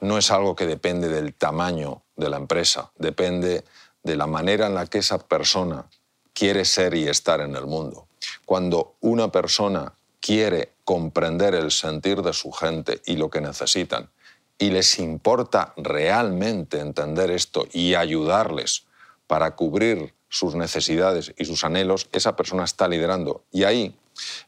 no 0.00 0.18
es 0.18 0.30
algo 0.30 0.56
que 0.56 0.66
depende 0.66 1.08
del 1.08 1.34
tamaño 1.34 2.02
de 2.16 2.30
la 2.30 2.36
empresa, 2.36 2.90
depende 2.96 3.64
de 4.02 4.16
la 4.16 4.26
manera 4.26 4.66
en 4.66 4.74
la 4.74 4.86
que 4.86 4.98
esa 4.98 5.18
persona 5.18 5.86
quiere 6.32 6.64
ser 6.64 6.94
y 6.94 7.08
estar 7.08 7.40
en 7.40 7.54
el 7.56 7.66
mundo. 7.66 8.06
Cuando 8.44 8.96
una 9.00 9.30
persona 9.30 9.94
quiere 10.20 10.72
comprender 10.84 11.54
el 11.54 11.70
sentir 11.70 12.22
de 12.22 12.32
su 12.32 12.52
gente 12.52 13.00
y 13.06 13.16
lo 13.16 13.30
que 13.30 13.40
necesitan, 13.40 14.10
y 14.58 14.70
les 14.70 14.98
importa 14.98 15.72
realmente 15.76 16.80
entender 16.80 17.30
esto 17.30 17.66
y 17.72 17.94
ayudarles 17.94 18.84
para 19.26 19.56
cubrir 19.56 20.14
sus 20.28 20.54
necesidades 20.54 21.32
y 21.38 21.46
sus 21.46 21.64
anhelos, 21.64 22.08
esa 22.12 22.36
persona 22.36 22.64
está 22.64 22.86
liderando. 22.86 23.42
Y 23.50 23.64
ahí 23.64 23.96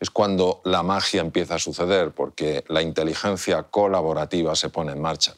es 0.01 0.11
cuando 0.11 0.61
la 0.65 0.83
magia 0.83 1.23
empieza 1.23 1.55
a 1.55 1.59
suceder, 1.59 2.13
porque 2.13 2.63
la 2.69 2.83
inteligencia 2.83 3.63
colaborativa 3.65 4.55
se 4.55 4.69
pone 4.69 4.93
en 4.93 5.01
marcha. 5.01 5.35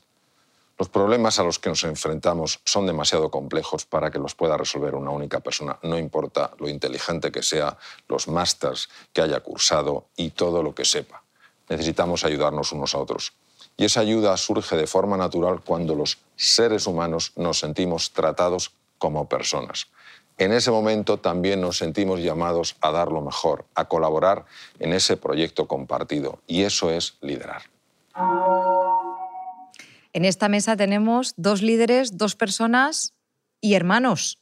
Los 0.76 0.88
problemas 0.88 1.38
a 1.38 1.44
los 1.44 1.60
que 1.60 1.68
nos 1.68 1.84
enfrentamos 1.84 2.60
son 2.64 2.86
demasiado 2.86 3.30
complejos 3.30 3.86
para 3.86 4.10
que 4.10 4.18
los 4.18 4.34
pueda 4.34 4.56
resolver 4.56 4.96
una 4.96 5.10
única 5.10 5.38
persona, 5.38 5.78
no 5.82 5.96
importa 5.96 6.50
lo 6.58 6.68
inteligente 6.68 7.30
que 7.30 7.44
sea, 7.44 7.78
los 8.08 8.26
másters 8.26 8.88
que 9.12 9.22
haya 9.22 9.38
cursado 9.38 10.06
y 10.16 10.30
todo 10.30 10.64
lo 10.64 10.74
que 10.74 10.84
sepa. 10.84 11.22
Necesitamos 11.68 12.24
ayudarnos 12.24 12.72
unos 12.72 12.94
a 12.94 12.98
otros. 12.98 13.34
Y 13.76 13.84
esa 13.84 14.00
ayuda 14.00 14.36
surge 14.36 14.76
de 14.76 14.86
forma 14.86 15.16
natural 15.16 15.60
cuando 15.64 15.94
los 15.94 16.18
seres 16.36 16.86
humanos 16.86 17.32
nos 17.36 17.60
sentimos 17.60 18.12
tratados 18.12 18.72
como 18.98 19.28
personas. 19.28 19.88
En 20.38 20.52
ese 20.52 20.72
momento 20.72 21.18
también 21.18 21.60
nos 21.60 21.78
sentimos 21.78 22.18
llamados 22.20 22.76
a 22.80 22.90
dar 22.90 23.12
lo 23.12 23.20
mejor, 23.20 23.64
a 23.76 23.84
colaborar 23.84 24.44
en 24.80 24.92
ese 24.92 25.16
proyecto 25.16 25.68
compartido. 25.68 26.40
Y 26.48 26.62
eso 26.62 26.90
es 26.90 27.16
liderar. 27.20 27.62
En 30.14 30.24
esta 30.24 30.48
mesa 30.48 30.76
tenemos 30.76 31.34
dos 31.36 31.60
líderes, 31.60 32.16
dos 32.16 32.36
personas 32.36 33.14
y 33.60 33.74
hermanos. 33.74 34.38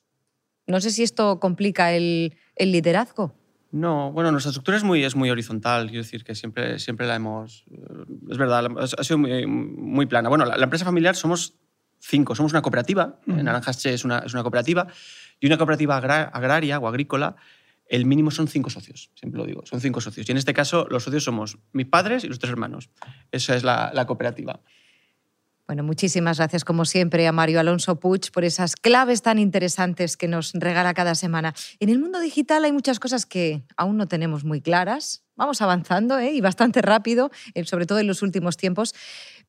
No 0.67 0.81
sé 0.81 0.91
si 0.91 1.03
esto 1.03 1.41
complica 1.41 1.93
el, 1.95 2.37
el 2.57 2.73
liderazgo. 2.73 3.35
No, 3.71 4.13
bueno, 4.13 4.31
nuestra 4.31 4.51
estructura 4.51 4.77
es 4.77 4.85
muy, 4.85 5.03
es 5.03 5.17
muy 5.17 5.31
horizontal, 5.31 5.87
quiero 5.89 6.03
decir 6.03 6.25
que 6.25 6.35
siempre, 6.35 6.79
siempre 6.79 7.07
la 7.07 7.17
hemos... 7.17 7.65
Es 8.31 8.37
verdad, 8.37 8.67
ha 8.79 9.03
sido 9.03 9.17
muy, 9.17 9.47
muy 9.47 10.05
plana. 10.05 10.29
Bueno, 10.29 10.45
la, 10.45 10.59
la 10.59 10.65
empresa 10.65 10.85
familiar 10.85 11.17
somos 11.17 11.55
cinco, 11.99 12.35
somos 12.35 12.53
una 12.53 12.61
cooperativa, 12.61 13.19
Ujú. 13.27 13.43
Naranjas 13.43 13.79
Che 13.79 13.95
es 13.95 14.05
una, 14.05 14.19
es 14.19 14.35
una 14.35 14.43
cooperativa, 14.43 14.89
y 15.41 15.47
una 15.47 15.57
cooperativa 15.57 15.97
agra- 15.97 16.25
agraria 16.35 16.79
o 16.79 16.87
agrícola, 16.87 17.37
el 17.89 18.05
mínimo 18.05 18.31
son 18.31 18.47
cinco 18.47 18.69
socios, 18.69 19.11
siempre 19.15 19.39
lo 19.41 19.47
digo, 19.47 19.65
son 19.65 19.81
cinco 19.81 20.03
socios. 20.03 20.29
Y 20.29 20.33
en 20.33 20.39
este 20.39 20.53
caso 20.53 20.87
los 20.91 21.05
socios 21.05 21.25
somos 21.25 21.59
mis 21.73 21.87
padres 21.87 22.25
y 22.25 22.29
los 22.29 22.39
tres 22.39 22.51
hermanos. 22.51 22.91
Esa 23.31 23.57
es 23.57 23.65
la, 23.65 23.91
la 23.95 24.07
cooperativa. 24.07 24.61
Bueno, 25.73 25.85
muchísimas 25.85 26.37
gracias 26.37 26.67
como 26.67 26.85
siempre 26.85 27.27
a 27.27 27.33
Mario 27.33 27.59
Alonso 27.59 27.99
Puig 27.99 28.31
por 28.31 28.45
esas 28.45 28.77
claves 28.77 29.23
tan 29.23 29.39
interesantes 29.39 30.19
que 30.19 30.29
nos 30.29 30.53
regala 30.53 30.93
cada 30.93 31.15
semana. 31.15 31.55
En 31.81 31.89
el 31.89 31.99
mundo 31.99 32.21
digital 32.21 32.67
hay 32.67 32.73
muchas 32.73 33.01
cosas 33.01 33.25
que 33.25 33.63
aún 33.79 33.97
no 33.97 34.07
tenemos 34.07 34.45
muy 34.45 34.61
claras. 34.61 35.25
Vamos 35.35 35.63
avanzando 35.63 36.19
¿eh? 36.19 36.33
y 36.33 36.43
bastante 36.43 36.83
rápido, 36.83 37.31
eh, 37.55 37.65
sobre 37.65 37.87
todo 37.87 38.01
en 38.01 38.07
los 38.07 38.21
últimos 38.21 38.59
tiempos. 38.59 38.95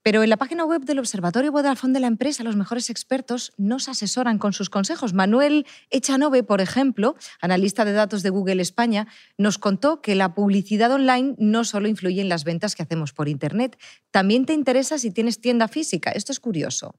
Pero 0.04 0.22
en 0.22 0.30
la 0.30 0.36
página 0.36 0.66
web 0.66 0.82
del 0.84 1.00
Observatorio 1.00 1.54
Vodafone 1.54 1.94
de 1.94 2.02
la 2.02 2.08
empresa, 2.08 2.44
los 2.44 2.58
mejores 2.58 2.90
expertos 2.90 3.54
nos 3.58 3.88
asesoran 3.88 4.38
con 4.38 4.52
sus 4.52 4.70
consejos. 4.70 5.14
Manuel 5.14 5.66
Echanove, 5.92 6.44
por 6.44 6.60
ejemplo, 6.60 7.16
analista 7.40 7.86
de 7.86 7.94
datos 7.94 8.22
de 8.22 8.30
Google 8.30 8.62
España, 8.62 9.08
nos 9.38 9.58
contó 9.58 10.02
que 10.02 10.16
la 10.16 10.36
publicidad 10.36 10.92
online 10.92 11.36
no 11.38 11.64
solo 11.64 11.88
influye 11.88 12.22
en 12.22 12.28
las 12.28 12.44
ventas 12.44 12.76
que 12.76 12.84
hacemos 12.84 13.14
por 13.14 13.30
Internet, 13.30 13.80
también 14.12 14.46
te 14.46 14.52
interesa 14.52 14.98
si 14.98 15.10
tienes 15.10 15.40
tienda 15.40 15.70
física. 15.70 16.12
Esto 16.12 16.34
es 16.34 16.42
curioso. 16.42 16.96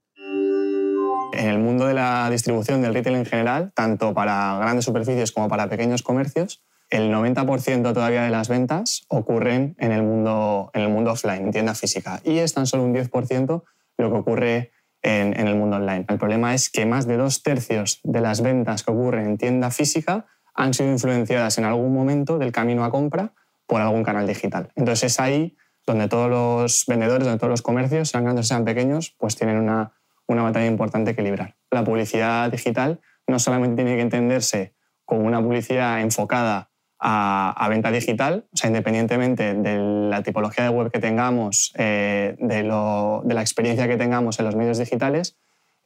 En 1.33 1.47
el 1.47 1.59
mundo 1.59 1.85
de 1.85 1.93
la 1.93 2.27
distribución 2.31 2.81
del 2.81 2.95
retail 2.95 3.17
en 3.17 3.25
general, 3.25 3.71
tanto 3.75 4.15
para 4.15 4.57
grandes 4.57 4.85
superficies 4.85 5.31
como 5.31 5.47
para 5.47 5.69
pequeños 5.69 6.01
comercios, 6.01 6.63
el 6.95 7.11
90% 7.11 7.93
todavía 7.93 8.23
de 8.23 8.29
las 8.29 8.47
ventas 8.47 9.05
ocurren 9.09 9.75
en 9.79 9.91
el 9.91 10.01
mundo, 10.01 10.71
en 10.73 10.81
el 10.81 10.89
mundo 10.89 11.11
offline, 11.11 11.43
en 11.43 11.51
tienda 11.51 11.75
física, 11.75 12.21
y 12.23 12.37
es 12.37 12.53
tan 12.53 12.65
solo 12.65 12.83
un 12.83 12.93
10% 12.93 13.63
lo 13.97 14.11
que 14.11 14.17
ocurre 14.17 14.71
en, 15.01 15.37
en 15.39 15.47
el 15.47 15.55
mundo 15.55 15.75
online. 15.75 16.05
El 16.07 16.17
problema 16.17 16.53
es 16.53 16.69
que 16.69 16.85
más 16.85 17.05
de 17.05 17.17
dos 17.17 17.43
tercios 17.43 17.99
de 18.03 18.21
las 18.21 18.41
ventas 18.41 18.83
que 18.83 18.91
ocurren 18.91 19.25
en 19.25 19.37
tienda 19.37 19.71
física 19.71 20.25
han 20.53 20.73
sido 20.73 20.89
influenciadas 20.89 21.57
en 21.57 21.65
algún 21.65 21.93
momento 21.93 22.37
del 22.39 22.53
camino 22.53 22.85
a 22.85 22.91
compra 22.91 23.33
por 23.67 23.81
algún 23.81 24.03
canal 24.03 24.25
digital. 24.25 24.71
Entonces 24.75 25.11
es 25.11 25.19
ahí 25.19 25.57
donde 25.85 26.07
todos 26.07 26.29
los 26.29 26.85
vendedores, 26.87 27.25
donde 27.25 27.39
todos 27.39 27.51
los 27.51 27.61
comercios, 27.61 28.09
sean 28.09 28.23
grandes 28.23 28.45
o 28.45 28.47
sean 28.47 28.63
pequeños, 28.63 29.13
pues 29.17 29.35
tienen 29.35 29.57
una, 29.57 29.91
una 30.27 30.43
batalla 30.43 30.65
importante 30.65 31.13
que 31.13 31.21
librar. 31.21 31.55
La 31.71 31.83
publicidad 31.83 32.49
digital 32.49 33.01
no 33.27 33.37
solamente 33.37 33.83
tiene 33.83 33.97
que 33.97 34.01
entenderse 34.01 34.73
como 35.03 35.25
una 35.25 35.41
publicidad 35.41 36.01
enfocada 36.01 36.69
a, 37.07 37.67
venta 37.69 37.91
digital, 37.91 38.47
o 38.51 38.57
sea, 38.57 38.67
independientemente 38.67 39.53
de 39.53 39.77
la 40.09 40.23
tipología 40.23 40.63
de 40.63 40.71
web 40.71 40.91
que 40.91 40.99
tengamos, 40.99 41.71
eh, 41.77 42.35
de, 42.39 42.63
la 42.63 43.41
experiencia 43.41 43.87
que 43.87 43.95
tengamos 43.95 44.39
en 44.39 44.45
los 44.45 44.55
medios 44.55 44.79
digitales, 44.79 45.37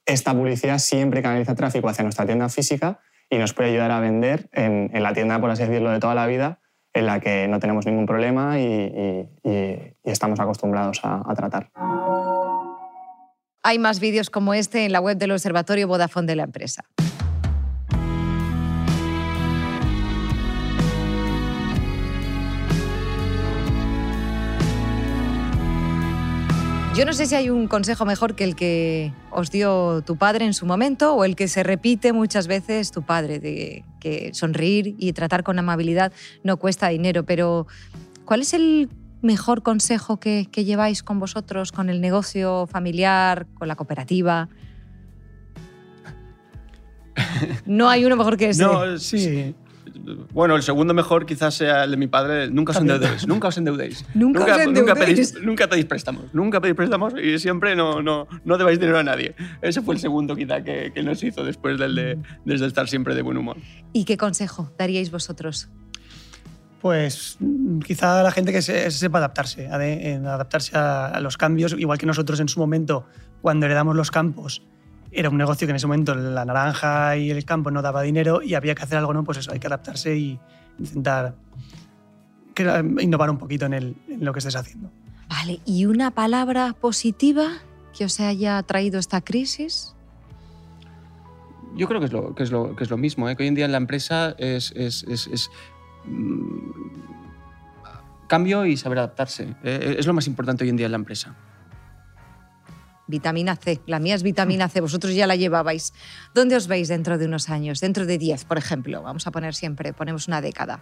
esta 0.06 0.34
publicidad 0.34 0.78
siempre 0.78 1.22
canaliza 1.22 1.56
tráfico 1.56 1.90
hacia 1.90 2.04
nuestra 2.04 2.26
tienda 2.26 2.48
física 2.48 3.00
y 3.30 3.38
nos 3.38 3.54
puede 3.54 3.72
ayudar 3.72 3.92
a 3.92 4.00
vender 4.00 4.50
en, 4.54 4.92
la 5.04 5.14
tienda, 5.14 5.42
por 5.42 5.50
así 5.50 5.64
decirlo, 5.64 5.92
de 5.92 6.00
toda 6.00 6.16
la 6.16 6.26
vida, 6.26 6.60
en 6.94 7.06
la 7.06 7.20
que 7.20 7.50
no 7.50 7.60
tenemos 7.60 7.86
ningún 7.86 8.06
problema 8.06 8.58
y 8.58 9.28
estamos 10.06 10.40
acostumbrados 10.40 11.02
a- 11.04 11.22
a 11.26 11.36
tratar. 11.36 11.70
Hay 13.62 13.78
más 13.78 14.00
vídeos 14.00 14.30
como 14.30 14.54
este 14.54 14.86
en 14.86 14.94
la 14.94 15.02
web 15.02 15.18
del 15.18 15.32
Observatorio 15.32 15.86
Vodafone 15.88 16.28
de 16.28 16.36
la 16.38 16.44
empresa. 16.44 16.86
Yo 27.00 27.06
no 27.06 27.14
sé 27.14 27.28
si 27.28 27.36
hay 27.36 27.50
un 27.50 27.70
consejo 27.70 28.04
mejor 28.04 28.36
que 28.36 28.44
el 28.44 28.58
que 28.58 29.14
os 29.32 29.50
dio 29.50 30.02
tu 30.02 30.18
padre 30.18 30.44
en 30.44 30.54
su 30.54 30.66
momento 30.66 31.16
o 31.16 31.24
el 31.24 31.38
que 31.38 31.48
se 31.48 31.64
repite 31.64 32.12
muchas 32.12 32.46
veces 32.48 32.92
tu 32.92 33.04
padre, 33.04 33.40
de 33.40 33.86
que 34.02 34.32
sonreír 34.34 34.96
y 34.98 35.14
tratar 35.14 35.44
con 35.44 35.58
amabilidad 35.58 36.12
no 36.44 36.58
cuesta 36.58 36.90
dinero, 36.90 37.24
pero 37.24 37.68
¿cuál 38.26 38.42
es 38.42 38.54
el 38.54 38.90
mejor 39.22 39.64
consejo 39.64 40.20
que, 40.20 40.50
que 40.52 40.66
lleváis 40.66 41.02
con 41.02 41.20
vosotros, 41.20 41.72
con 41.72 41.90
el 41.90 42.02
negocio 42.02 42.68
familiar, 42.68 43.48
con 43.54 43.70
la 43.70 43.78
cooperativa? 43.78 44.50
No 47.66 47.88
hay 47.88 48.04
uno 48.04 48.18
mejor 48.18 48.36
que 48.36 48.50
ese. 48.50 48.62
No, 48.62 48.98
Sí, 48.98 49.56
Bueno, 50.34 50.56
el 50.56 50.64
segundo 50.64 50.94
mejor 50.94 51.26
quizás 51.26 51.54
sea 51.56 51.84
el 51.84 51.92
de 51.92 51.98
mi 51.98 52.08
padre. 52.08 52.50
Nunca 52.50 52.72
os 52.72 52.78
También. 52.78 52.96
endeudéis. 52.98 53.28
Nunca 53.28 53.48
os 53.50 53.58
endeudéis. 53.58 54.06
Nunca 54.14 54.40
os 54.42 54.46
Nunca 54.48 54.64
endeudéis. 54.64 54.98
pedís, 55.32 55.34
nunca 55.42 55.68
pedís 55.68 55.86
préstamos. 55.86 56.26
Nunca 56.34 56.62
pedís 56.62 56.76
préstamos 56.76 57.14
y 57.22 57.38
siempre 57.40 57.76
no, 57.76 58.02
no, 58.02 58.28
no 58.46 58.58
debáis 58.58 58.80
dinero 58.80 58.98
a 59.00 59.04
nadie. 59.04 59.36
Ese 59.62 59.82
fue 59.82 59.96
el 59.96 60.02
segundo 60.02 60.36
quizá 60.36 60.64
que, 60.64 60.92
que 60.94 61.04
nos 61.04 61.22
hizo 61.24 61.44
después 61.44 61.78
del 61.80 61.96
de, 61.96 62.18
desde 62.46 62.66
estar 62.68 62.88
siempre 62.88 63.16
de 63.16 63.22
buen 63.22 63.38
humor. 63.38 63.58
¿Y 63.94 64.06
qué 64.06 64.18
consejo 64.18 64.72
daríais 64.78 65.12
vosotros? 65.12 65.70
Pues 66.82 67.36
mm, 67.40 67.80
quizá 67.80 68.24
la 68.24 68.32
gente 68.32 68.52
que 68.54 68.62
se, 68.62 68.90
sepa 68.92 69.18
adaptarse, 69.18 69.68
adaptarse 69.68 70.78
a, 70.78 71.08
a 71.08 71.20
los 71.20 71.38
cambios, 71.38 71.76
igual 71.78 71.98
que 71.98 72.06
nosotros 72.06 72.40
en 72.40 72.48
su 72.48 72.60
momento, 72.60 73.06
cuando 73.42 73.66
heredamos 73.66 73.96
los 73.96 74.12
campos, 74.12 74.62
era 75.12 75.30
un 75.30 75.38
negocio 75.38 75.66
que 75.68 75.72
en 75.72 75.76
ese 75.78 75.88
momento 75.88 76.14
la 76.16 76.46
naranja 76.46 77.18
y 77.18 77.32
el 77.32 77.44
campo 77.46 77.72
no 77.72 77.82
daba 77.82 78.02
dinero 78.04 78.42
y 78.44 78.54
había 78.54 78.76
que 78.76 78.84
hacer 78.84 78.98
algo, 78.98 79.14
¿no? 79.14 79.24
Pues 79.24 79.38
eso, 79.40 79.52
hay 79.52 79.60
que 79.60 79.68
adaptarse 79.68 80.16
y 80.18 80.40
intentar 80.78 81.36
innovar 83.00 83.30
un 83.30 83.38
poquito 83.38 83.66
en, 83.66 83.74
el- 83.74 83.96
en 84.10 84.24
lo 84.26 84.34
que 84.34 84.40
estés 84.40 84.56
haciendo. 84.56 84.92
Vale, 85.30 85.60
¿y 85.66 85.86
una 85.86 86.12
palabra 86.12 86.74
positiva 86.80 87.48
que 87.98 88.06
os 88.06 88.20
haya 88.20 88.62
traído 88.64 89.00
esta 89.00 89.22
crisis? 89.22 89.96
Yo 91.76 91.88
creo 91.88 92.00
que 92.00 92.08
es 92.08 92.12
lo, 92.14 92.36
que 92.36 92.44
es 92.44 92.52
lo, 92.52 92.76
que 92.76 92.84
es 92.84 92.90
lo 92.90 92.98
mismo, 92.98 93.30
¿eh? 93.30 93.36
que 93.36 93.44
hoy 93.44 93.48
en 93.48 93.56
día 93.56 93.66
en 93.66 93.72
la 93.72 93.78
empresa 93.78 94.36
es, 94.38 94.74
es- 94.76 95.04
es- 95.04 95.28
es, 95.28 95.50
mm, 96.06 96.72
cambio 98.28 98.66
y 98.66 98.76
saber 98.78 99.00
adaptarse. 99.00 99.56
Eh, 99.64 99.96
Es 100.00 100.06
lo 100.08 100.14
más 100.14 100.28
importante 100.28 100.64
hoy 100.64 100.70
en 100.70 100.78
día 100.78 100.86
en 100.88 100.92
la 100.92 100.98
empresa. 100.98 101.36
Vitamina 103.14 103.56
C, 103.56 103.82
la 103.88 103.98
mía 104.00 104.14
es 104.14 104.22
vitamina 104.22 104.70
C, 104.70 104.82
vosotros 104.82 105.16
ya 105.16 105.26
la 105.26 105.36
llevabais. 105.36 105.94
¿Dónde 106.36 106.56
os 106.56 106.68
veis 106.68 106.88
dentro 106.90 107.18
de 107.18 107.26
unos 107.26 107.50
años? 107.50 107.80
Dentro 107.82 108.06
de 108.06 108.18
10, 108.20 108.46
por 108.46 108.60
ejemplo. 108.60 109.02
Vamos 109.02 109.26
a 109.26 109.32
poner 109.32 109.56
siempre, 109.56 109.94
ponemos 109.94 110.28
una 110.28 110.42
década. 110.42 110.80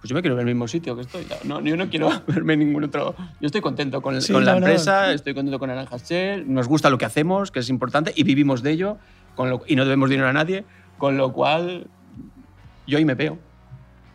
Pues 0.00 0.08
yo 0.08 0.14
me 0.14 0.22
quiero 0.22 0.36
ver 0.36 0.42
en 0.44 0.48
el 0.50 0.54
mismo 0.54 0.68
sitio 0.68 0.94
que 0.94 1.02
estoy. 1.02 1.26
No, 1.44 1.60
yo 1.60 1.76
no 1.76 1.90
quiero 1.90 2.10
verme 2.28 2.52
en 2.54 2.60
ningún 2.60 2.84
otro. 2.84 3.14
Yo 3.40 3.46
estoy 3.46 3.60
contento 3.60 4.00
con, 4.00 4.22
Sí, 4.22 4.32
con 4.32 4.44
la 4.44 4.52
no. 4.52 4.58
empresa, 4.58 5.12
estoy 5.12 5.34
contento 5.34 5.58
con 5.58 5.68
Naranjas 5.68 6.08
Shell, 6.08 6.44
nos 6.52 6.68
gusta 6.68 6.88
lo 6.90 6.96
que 6.96 7.04
hacemos, 7.06 7.50
que 7.50 7.58
es 7.58 7.68
importante, 7.68 8.12
y 8.14 8.22
vivimos 8.22 8.62
de 8.62 8.70
ello, 8.70 8.96
con 9.34 9.50
lo- 9.50 9.62
y 9.66 9.74
no 9.76 9.82
debemos 9.84 10.08
dinero 10.10 10.28
a 10.28 10.32
nadie, 10.32 10.64
con 10.96 11.16
lo 11.16 11.32
cual 11.32 11.88
yo 12.86 12.98
ahí 12.98 13.04
me 13.04 13.14
veo. 13.14 13.36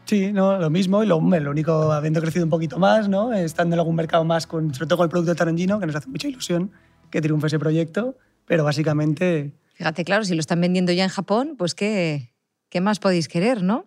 Sí, 0.06 0.32
no, 0.32 0.58
lo 0.60 0.70
mismo, 0.70 1.04
y 1.04 1.08
lo, 1.08 1.20
lo 1.20 1.52
único, 1.52 1.92
habiendo 1.92 2.22
crecido 2.22 2.46
un 2.46 2.50
poquito 2.52 2.78
más, 2.78 3.10
¿no? 3.10 3.34
estando 3.34 3.76
en 3.76 3.80
algún 3.80 3.96
mercado 3.96 4.24
más, 4.24 4.46
con, 4.46 4.72
sobre 4.74 4.88
todo 4.88 4.98
con 4.98 5.06
el 5.06 5.10
producto 5.10 5.32
de 5.32 5.36
Tarangino, 5.38 5.80
que 5.80 5.88
nos 5.88 5.96
hace 5.96 6.08
mucha 6.10 6.28
ilusión 6.28 6.72
que 7.10 7.22
triunfe 7.22 7.48
ese 7.48 7.60
proyecto, 7.60 8.18
pero 8.46 8.64
básicamente 8.64 9.54
Fíjate, 9.76 10.06
claro, 10.06 10.24
si 10.24 10.36
lo 10.36 10.40
están 10.40 10.62
vendiendo 10.62 10.94
ya 10.94 11.04
en 11.04 11.10
Japón, 11.10 11.56
pues 11.58 11.76
qué, 11.76 12.34
qué 12.70 12.80
más 12.80 13.00
podéis 13.00 13.28
querer, 13.28 13.62
¿no? 13.62 13.86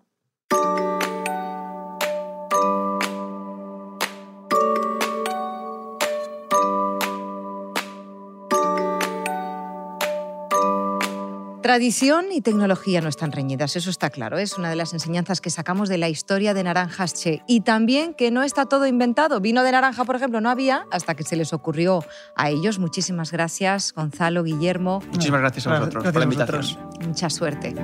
Tradición 11.69 12.33
y 12.33 12.41
tecnología 12.41 13.03
no 13.03 13.11
están 13.11 13.31
reñidas, 13.31 13.77
eso 13.77 13.91
está 13.91 14.09
claro. 14.09 14.39
Es 14.39 14.57
una 14.57 14.71
de 14.71 14.75
las 14.75 14.95
enseñanzas 14.95 15.43
que 15.43 15.51
sacamos 15.51 15.91
de 15.91 15.99
la 15.99 16.09
historia 16.09 16.55
de 16.55 16.65
Naranjas 16.65 17.13
Che. 17.13 17.43
Y 17.47 17.61
también 17.61 18.15
que 18.15 18.31
no 18.31 18.43
está 18.43 18.65
todo 18.65 18.87
inventado. 18.87 19.39
Vino 19.41 19.63
de 19.63 19.73
naranja, 19.73 20.07
por 20.07 20.17
ejemplo, 20.17 20.41
no 20.41 20.49
había 20.49 20.87
hasta 20.91 21.15
que 21.15 21.25
se 21.25 21.37
les 21.37 21.53
ocurrió 21.53 22.03
a 22.35 22.49
ellos. 22.49 22.79
Muchísimas 22.79 23.33
gracias, 23.33 23.93
Gonzalo, 23.93 24.45
Guillermo. 24.45 25.03
Muchísimas 25.13 25.41
gracias 25.43 25.67
a 25.67 25.79
vosotros 25.79 26.05
Gracias 26.05 26.13
por 26.15 26.21
la 26.21 26.25
invitación. 26.25 26.57
vosotros. 26.63 27.07
Mucha 27.07 27.29
suerte. 27.29 27.75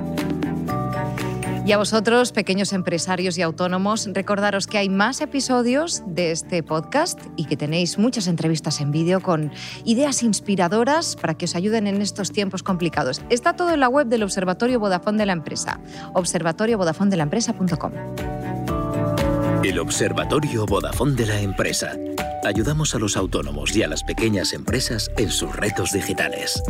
Y 1.65 1.71
a 1.71 1.77
vosotros, 1.77 2.31
pequeños 2.31 2.73
empresarios 2.73 3.39
y 3.39 3.41
autónomos, 3.41 4.07
recordaros 4.13 4.67
que 4.67 4.77
hay 4.77 4.87
más 4.87 5.19
episodios 5.19 6.03
de 6.05 6.29
este 6.29 6.61
podcast 6.61 7.19
y 7.35 7.45
que 7.45 7.57
tenéis 7.57 7.97
muchas 7.97 8.27
entrevistas 8.27 8.81
en 8.81 8.91
vídeo 8.91 9.19
con 9.19 9.51
ideas 9.83 10.21
inspiradoras 10.21 11.15
para 11.15 11.33
que 11.33 11.45
os 11.45 11.55
ayuden 11.55 11.87
en 11.87 12.03
estos 12.03 12.31
tiempos 12.31 12.61
complicados. 12.61 13.23
Está 13.31 13.55
todo 13.55 13.73
en 13.73 13.79
la 13.79 13.89
web 13.89 14.05
del 14.05 14.21
Observatorio 14.21 14.79
Vodafone 14.79 15.17
de 15.17 15.25
la 15.25 15.33
empresa, 15.33 15.79
observatoriovodafondelaempresa.com. 16.13 17.91
El 19.63 19.79
Observatorio 19.79 20.67
Vodafone 20.67 21.15
de 21.15 21.25
la 21.25 21.41
empresa. 21.41 21.93
Ayudamos 22.43 22.93
a 22.93 22.99
los 22.99 23.17
autónomos 23.17 23.75
y 23.75 23.81
a 23.81 23.87
las 23.87 24.03
pequeñas 24.03 24.53
empresas 24.53 25.09
en 25.17 25.31
sus 25.31 25.55
retos 25.55 25.91
digitales. 25.91 26.61